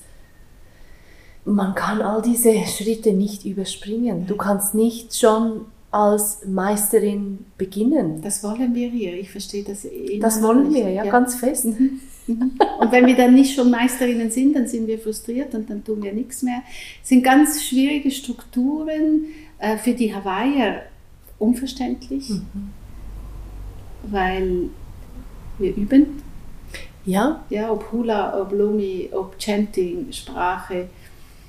man 1.45 1.75
kann 1.75 2.01
all 2.01 2.21
diese 2.21 2.53
Schritte 2.65 3.13
nicht 3.13 3.45
überspringen. 3.45 4.27
Du 4.27 4.35
kannst 4.35 4.75
nicht 4.75 5.15
schon 5.15 5.65
als 5.89 6.45
Meisterin 6.45 7.45
beginnen. 7.57 8.21
Das 8.21 8.43
wollen 8.43 8.75
wir 8.75 8.89
hier, 8.89 9.13
ich 9.13 9.31
verstehe 9.31 9.63
das. 9.63 9.85
Eh 9.85 10.19
das 10.19 10.41
wollen 10.41 10.73
wir, 10.73 10.89
ja, 10.89 11.05
ja, 11.05 11.11
ganz 11.11 11.35
fest. 11.35 11.65
Mhm. 11.65 12.01
Mhm. 12.27 12.59
und 12.79 12.91
wenn 12.91 13.05
wir 13.05 13.15
dann 13.15 13.33
nicht 13.33 13.55
schon 13.55 13.71
Meisterinnen 13.71 14.29
sind, 14.29 14.53
dann 14.53 14.67
sind 14.67 14.85
wir 14.85 14.99
frustriert 14.99 15.55
und 15.55 15.69
dann 15.69 15.83
tun 15.83 16.03
wir 16.03 16.11
nichts 16.11 16.43
mehr. 16.43 16.61
Es 17.01 17.09
sind 17.09 17.23
ganz 17.23 17.63
schwierige 17.63 18.11
Strukturen, 18.11 19.27
äh, 19.59 19.77
für 19.77 19.93
die 19.93 20.13
Hawaiier 20.13 20.83
unverständlich, 21.39 22.29
mhm. 22.29 22.69
Weil 24.03 24.69
wir 25.57 25.75
üben. 25.75 26.23
Ja. 27.05 27.43
Ja, 27.49 27.71
ob 27.71 27.91
Hula, 27.91 28.39
ob 28.41 28.51
Lumi, 28.51 29.09
ob 29.11 29.37
Chanting, 29.39 30.11
Sprache. 30.11 30.89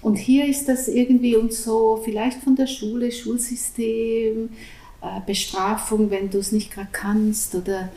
Und 0.01 0.17
hier 0.17 0.47
ist 0.47 0.69
das 0.69 0.87
irgendwie 0.89 1.37
uns 1.37 1.65
so, 1.65 2.01
vielleicht 2.05 2.43
von 2.43 2.55
der 2.55 2.69
Schule, 2.69 3.11
Schulsystem, 3.11 4.51
äh, 5.03 5.21
Bestrafung, 5.27 6.11
wenn 6.11 6.31
du 6.31 6.39
es 6.39 6.53
nicht 6.53 6.73
gerade 6.73 6.89
kannst 6.93 7.55
oder 7.55 7.89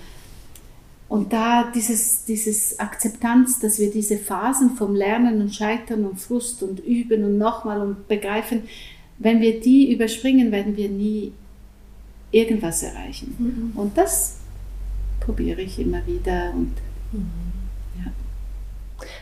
und 1.11 1.33
da 1.33 1.69
dieses, 1.75 2.23
dieses 2.23 2.79
Akzeptanz, 2.79 3.59
dass 3.59 3.79
wir 3.79 3.91
diese 3.91 4.17
Phasen 4.17 4.77
vom 4.77 4.95
Lernen 4.95 5.41
und 5.41 5.53
Scheitern 5.53 6.05
und 6.05 6.21
Frust 6.21 6.63
und 6.63 6.79
Üben 6.79 7.25
und 7.25 7.37
nochmal 7.37 7.81
und 7.81 8.07
begreifen, 8.07 8.63
wenn 9.17 9.41
wir 9.41 9.59
die 9.59 9.91
überspringen, 9.91 10.53
werden 10.53 10.77
wir 10.77 10.87
nie 10.87 11.33
irgendwas 12.31 12.81
erreichen. 12.81 13.35
Mhm. 13.37 13.77
Und 13.77 13.97
das 13.97 14.37
probiere 15.21 15.61
ich 15.61 15.79
immer 15.79 16.05
wieder 16.05 16.51
und 16.53 16.73
mhm. 17.13 17.51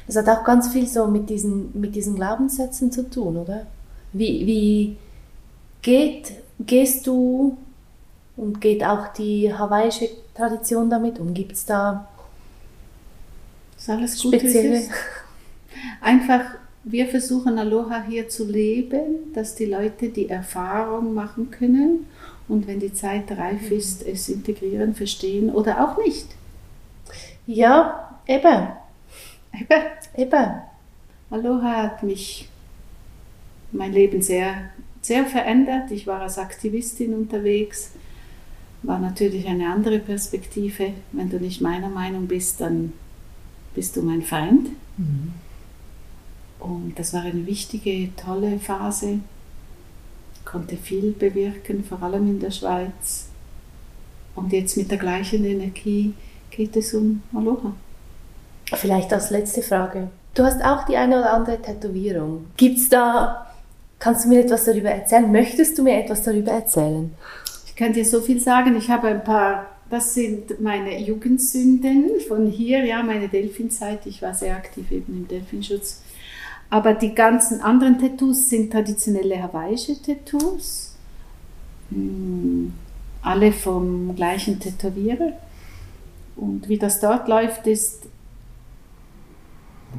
Das 0.07 0.15
hat 0.15 0.27
auch 0.27 0.43
ganz 0.43 0.69
viel 0.69 0.87
so 0.87 1.05
mit 1.05 1.29
diesen, 1.29 1.79
mit 1.79 1.95
diesen 1.95 2.15
Glaubenssätzen 2.15 2.91
zu 2.91 3.07
tun, 3.11 3.37
oder? 3.37 3.67
Wie, 4.11 4.47
wie 4.47 4.97
geht, 5.83 6.33
gehst 6.59 7.05
du 7.05 7.55
und 8.35 8.59
geht 8.59 8.83
auch 8.83 9.13
die 9.13 9.53
hawaiische 9.53 10.09
Tradition 10.33 10.89
damit 10.89 11.19
um? 11.19 11.35
Gibt 11.35 11.51
es 11.51 11.63
da 11.63 12.07
ist 13.77 13.87
alles 13.87 14.19
gut, 14.19 14.33
spezielle? 14.33 14.81
Einfach, 16.01 16.55
wir 16.83 17.05
versuchen 17.07 17.59
Aloha 17.59 18.03
hier 18.03 18.27
zu 18.29 18.45
leben, 18.45 19.31
dass 19.35 19.53
die 19.53 19.65
Leute 19.65 20.09
die 20.09 20.27
Erfahrung 20.27 21.13
machen 21.13 21.51
können 21.51 22.07
und 22.49 22.67
wenn 22.67 22.79
die 22.79 22.93
Zeit 22.93 23.31
reif 23.31 23.71
ist, 23.71 24.05
es 24.05 24.27
integrieren, 24.27 24.95
verstehen 24.95 25.49
oder 25.49 25.87
auch 25.87 25.97
nicht. 26.03 26.27
Ja, 27.47 28.19
eben. 28.27 28.67
Eben. 29.53 29.83
Eben. 30.17 30.51
Aloha 31.29 31.83
hat 31.83 32.03
mich 32.03 32.49
mein 33.71 33.93
Leben 33.93 34.21
sehr, 34.21 34.71
sehr 35.01 35.25
verändert. 35.25 35.91
Ich 35.91 36.07
war 36.07 36.21
als 36.21 36.39
Aktivistin 36.39 37.13
unterwegs, 37.13 37.91
war 38.81 38.99
natürlich 38.99 39.47
eine 39.47 39.69
andere 39.69 39.99
Perspektive. 39.99 40.93
Wenn 41.11 41.29
du 41.29 41.39
nicht 41.39 41.61
meiner 41.61 41.89
Meinung 41.89 42.27
bist, 42.27 42.61
dann 42.61 42.93
bist 43.75 43.95
du 43.95 44.01
mein 44.01 44.23
Feind. 44.23 44.69
Mhm. 44.97 45.33
Und 46.59 46.97
das 46.97 47.13
war 47.13 47.21
eine 47.21 47.45
wichtige, 47.45 48.09
tolle 48.15 48.59
Phase. 48.59 49.19
Konnte 50.49 50.77
viel 50.77 51.11
bewirken, 51.11 51.83
vor 51.83 52.01
allem 52.01 52.27
in 52.27 52.39
der 52.39 52.51
Schweiz. 52.51 53.27
Und 54.35 54.51
jetzt 54.51 54.77
mit 54.77 54.89
der 54.89 54.97
gleichen 54.97 55.45
Energie 55.45 56.13
geht 56.49 56.75
es 56.75 56.93
um 56.93 57.21
Aloha. 57.35 57.73
Vielleicht 58.65 59.11
als 59.13 59.29
letzte 59.29 59.61
Frage. 59.61 60.09
Du 60.33 60.43
hast 60.43 60.63
auch 60.63 60.85
die 60.85 60.95
eine 60.95 61.19
oder 61.19 61.33
andere 61.33 61.61
Tätowierung. 61.61 62.47
Gibt's 62.57 62.89
da, 62.89 63.47
kannst 63.99 64.25
du 64.25 64.29
mir 64.29 64.39
etwas 64.39 64.65
darüber 64.65 64.89
erzählen? 64.89 65.31
Möchtest 65.31 65.77
du 65.77 65.83
mir 65.83 66.03
etwas 66.03 66.23
darüber 66.23 66.51
erzählen? 66.51 67.13
Ich 67.65 67.75
kann 67.75 67.93
dir 67.93 68.05
so 68.05 68.21
viel 68.21 68.39
sagen. 68.39 68.75
Ich 68.77 68.89
habe 68.89 69.07
ein 69.07 69.23
paar, 69.23 69.67
das 69.89 70.13
sind 70.13 70.61
meine 70.61 70.99
Jugendsünden 70.99 72.19
von 72.27 72.47
hier, 72.47 72.85
ja, 72.85 73.03
meine 73.03 73.27
Delfinzeit. 73.27 74.05
Ich 74.05 74.21
war 74.21 74.33
sehr 74.33 74.55
aktiv 74.55 74.89
eben 74.91 75.15
im 75.15 75.27
Delfinschutz. 75.27 76.01
Aber 76.69 76.93
die 76.93 77.15
ganzen 77.15 77.61
anderen 77.61 77.97
Tattoos 77.97 78.49
sind 78.49 78.71
traditionelle 78.71 79.41
hawaiische 79.41 79.99
Tattoos. 80.01 80.95
Hm, 81.89 82.73
alle 83.21 83.51
vom 83.51 84.15
gleichen 84.15 84.59
Tätowierer. 84.59 85.33
Und 86.35 86.69
wie 86.69 86.77
das 86.77 86.99
dort 86.99 87.27
läuft, 87.27 87.67
ist, 87.67 88.03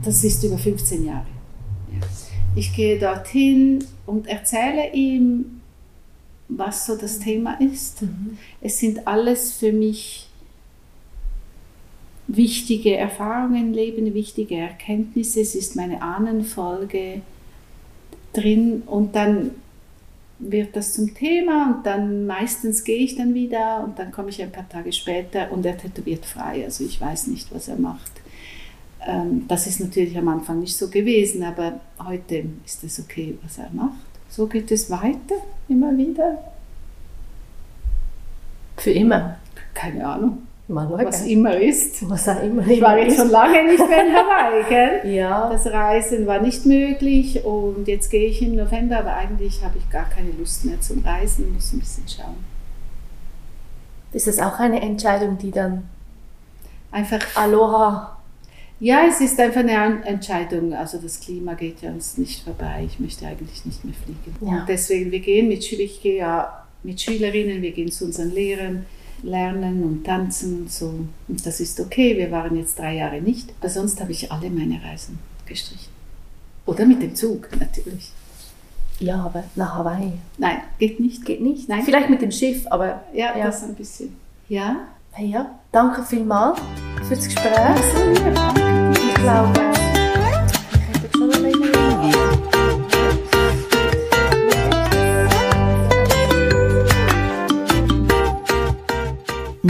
das 0.04 0.22
ist 0.24 0.42
über 0.44 0.56
15 0.56 1.04
Jahre. 1.04 1.26
Ich 2.54 2.74
gehe 2.74 2.98
dorthin 2.98 3.84
und 4.06 4.26
erzähle 4.26 4.92
ihm, 4.92 5.60
was 6.48 6.86
so 6.86 6.96
das 6.96 7.18
Thema 7.18 7.60
ist. 7.60 8.02
Mhm. 8.02 8.38
Es 8.60 8.78
sind 8.78 9.06
alles 9.06 9.52
für 9.52 9.72
mich 9.72 10.29
wichtige 12.36 12.96
Erfahrungen 12.96 13.72
Leben, 13.72 14.12
wichtige 14.14 14.56
Erkenntnisse. 14.56 15.40
Es 15.40 15.54
ist 15.54 15.76
meine 15.76 16.02
Ahnenfolge 16.02 17.22
drin 18.32 18.82
und 18.86 19.14
dann 19.16 19.52
wird 20.38 20.74
das 20.74 20.94
zum 20.94 21.14
Thema 21.14 21.74
und 21.74 21.86
dann 21.86 22.26
meistens 22.26 22.84
gehe 22.84 22.98
ich 22.98 23.16
dann 23.16 23.34
wieder 23.34 23.84
und 23.84 23.98
dann 23.98 24.10
komme 24.10 24.30
ich 24.30 24.42
ein 24.42 24.52
paar 24.52 24.68
Tage 24.68 24.92
später 24.92 25.52
und 25.52 25.66
er 25.66 25.76
tätowiert 25.76 26.24
frei. 26.24 26.64
Also 26.64 26.84
ich 26.84 27.00
weiß 27.00 27.26
nicht, 27.26 27.52
was 27.54 27.68
er 27.68 27.76
macht. 27.76 28.12
Ähm, 29.06 29.44
das 29.48 29.66
ist 29.66 29.80
natürlich 29.80 30.16
am 30.16 30.28
Anfang 30.28 30.60
nicht 30.60 30.76
so 30.76 30.88
gewesen, 30.88 31.42
aber 31.42 31.80
heute 32.02 32.44
ist 32.64 32.84
es 32.84 33.00
okay, 33.00 33.36
was 33.42 33.58
er 33.58 33.70
macht. 33.72 33.98
So 34.30 34.46
geht 34.46 34.70
es 34.70 34.90
weiter, 34.90 35.36
immer 35.68 35.96
wieder. 35.96 36.38
Für 38.76 38.92
immer? 38.92 39.36
Keine 39.74 40.06
Ahnung. 40.06 40.38
Mal 40.70 40.88
was 40.90 41.26
immer 41.26 41.56
ist. 41.56 42.08
Was 42.08 42.28
auch 42.28 42.42
immer. 42.42 42.66
Ich 42.66 42.80
war 42.80 42.96
jetzt 42.98 43.16
schon 43.16 43.30
lange 43.30 43.64
nicht 43.64 43.88
mehr 43.88 44.06
in 44.06 44.12
Hawaii, 44.14 44.64
gell? 44.68 45.14
Ja. 45.14 45.50
Das 45.50 45.66
Reisen 45.66 46.26
war 46.26 46.40
nicht 46.40 46.64
möglich 46.64 47.44
und 47.44 47.88
jetzt 47.88 48.10
gehe 48.10 48.28
ich 48.28 48.40
im 48.40 48.56
November, 48.56 48.98
aber 48.98 49.14
eigentlich 49.14 49.62
habe 49.64 49.78
ich 49.78 49.90
gar 49.90 50.08
keine 50.08 50.30
Lust 50.32 50.64
mehr 50.64 50.80
zum 50.80 51.04
Reisen, 51.04 51.52
muss 51.52 51.72
ein 51.72 51.80
bisschen 51.80 52.04
schauen. 52.08 52.44
Ist 54.12 54.26
das 54.26 54.38
auch 54.38 54.58
eine 54.58 54.80
Entscheidung, 54.80 55.38
die 55.38 55.50
dann 55.50 55.88
einfach 56.90 57.20
Aloha 57.34 58.16
ja, 58.80 59.06
es 59.06 59.20
ist 59.20 59.38
einfach 59.38 59.60
eine 59.60 60.02
Entscheidung. 60.06 60.72
Also 60.72 60.96
das 60.96 61.20
Klima 61.20 61.52
geht 61.52 61.82
ja 61.82 61.90
uns 61.90 62.16
nicht 62.16 62.42
vorbei. 62.42 62.84
Ich 62.86 62.98
möchte 62.98 63.26
eigentlich 63.26 63.66
nicht 63.66 63.84
mehr 63.84 63.94
fliegen. 63.94 64.34
Ja. 64.40 64.60
Und 64.60 64.68
deswegen, 64.68 65.12
wir 65.12 65.20
gehen 65.20 65.48
mit, 65.48 65.70
ich 65.70 66.00
gehe 66.00 66.16
ja 66.16 66.64
mit 66.82 66.98
Schülerinnen, 66.98 67.60
wir 67.60 67.72
gehen 67.72 67.92
zu 67.92 68.06
unseren 68.06 68.32
Lehrern, 68.32 68.86
lernen 69.22 69.82
und 69.84 70.04
tanzen 70.04 70.62
und 70.62 70.72
so. 70.72 70.94
Und 71.28 71.46
das 71.46 71.60
ist 71.60 71.80
okay. 71.80 72.16
Wir 72.16 72.30
waren 72.30 72.56
jetzt 72.56 72.78
drei 72.78 72.96
Jahre 72.96 73.20
nicht. 73.20 73.52
Aber 73.60 73.68
sonst 73.68 74.00
habe 74.00 74.12
ich 74.12 74.30
alle 74.30 74.50
meine 74.50 74.82
Reisen 74.82 75.18
gestrichen. 75.46 75.90
Oder 76.66 76.86
mit 76.86 77.02
dem 77.02 77.14
Zug, 77.14 77.48
natürlich. 77.58 78.12
Ja, 79.00 79.24
aber 79.24 79.44
nach 79.56 79.76
Hawaii. 79.76 80.12
Nein, 80.38 80.58
geht 80.78 81.00
nicht. 81.00 81.24
Geht 81.24 81.40
nicht. 81.40 81.68
Nein. 81.68 81.82
Vielleicht 81.84 82.10
mit 82.10 82.20
dem 82.20 82.30
Schiff, 82.30 82.66
aber. 82.68 83.02
Ja, 83.12 83.36
ja. 83.36 83.46
das 83.46 83.62
ein 83.64 83.74
bisschen. 83.74 84.14
Ja. 84.48 84.76
Hey, 85.12 85.28
ja. 85.28 85.58
Danke 85.72 86.02
vielmals 86.04 86.60
für 87.08 87.16
das 87.16 87.24
Gespräch. 87.24 87.52
Ja, 87.54 88.54
ich 88.92 89.14
glaube, 89.14 89.89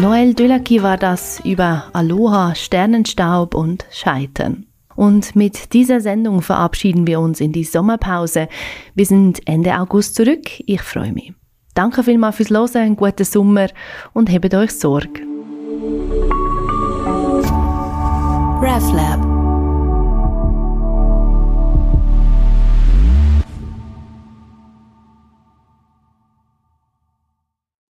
Noel 0.00 0.32
Dölaki 0.32 0.82
war 0.82 0.96
das 0.96 1.40
über 1.44 1.84
Aloha, 1.92 2.54
Sternenstaub 2.54 3.54
und 3.54 3.84
Scheitern. 3.90 4.64
Und 4.96 5.36
mit 5.36 5.74
dieser 5.74 6.00
Sendung 6.00 6.40
verabschieden 6.40 7.06
wir 7.06 7.20
uns 7.20 7.38
in 7.38 7.52
die 7.52 7.64
Sommerpause. 7.64 8.48
Wir 8.94 9.04
sind 9.04 9.46
Ende 9.46 9.78
August 9.78 10.14
zurück. 10.14 10.48
Ich 10.64 10.80
freue 10.80 11.12
mich. 11.12 11.34
Danke 11.74 12.02
vielmals 12.02 12.36
fürs 12.36 12.48
Hören, 12.48 12.76
einen 12.76 12.96
guten 12.96 13.24
Sommer 13.24 13.68
und 14.14 14.30
hebt 14.30 14.54
euch 14.54 14.70
Sorge. 14.70 15.20
RefLab 18.62 19.29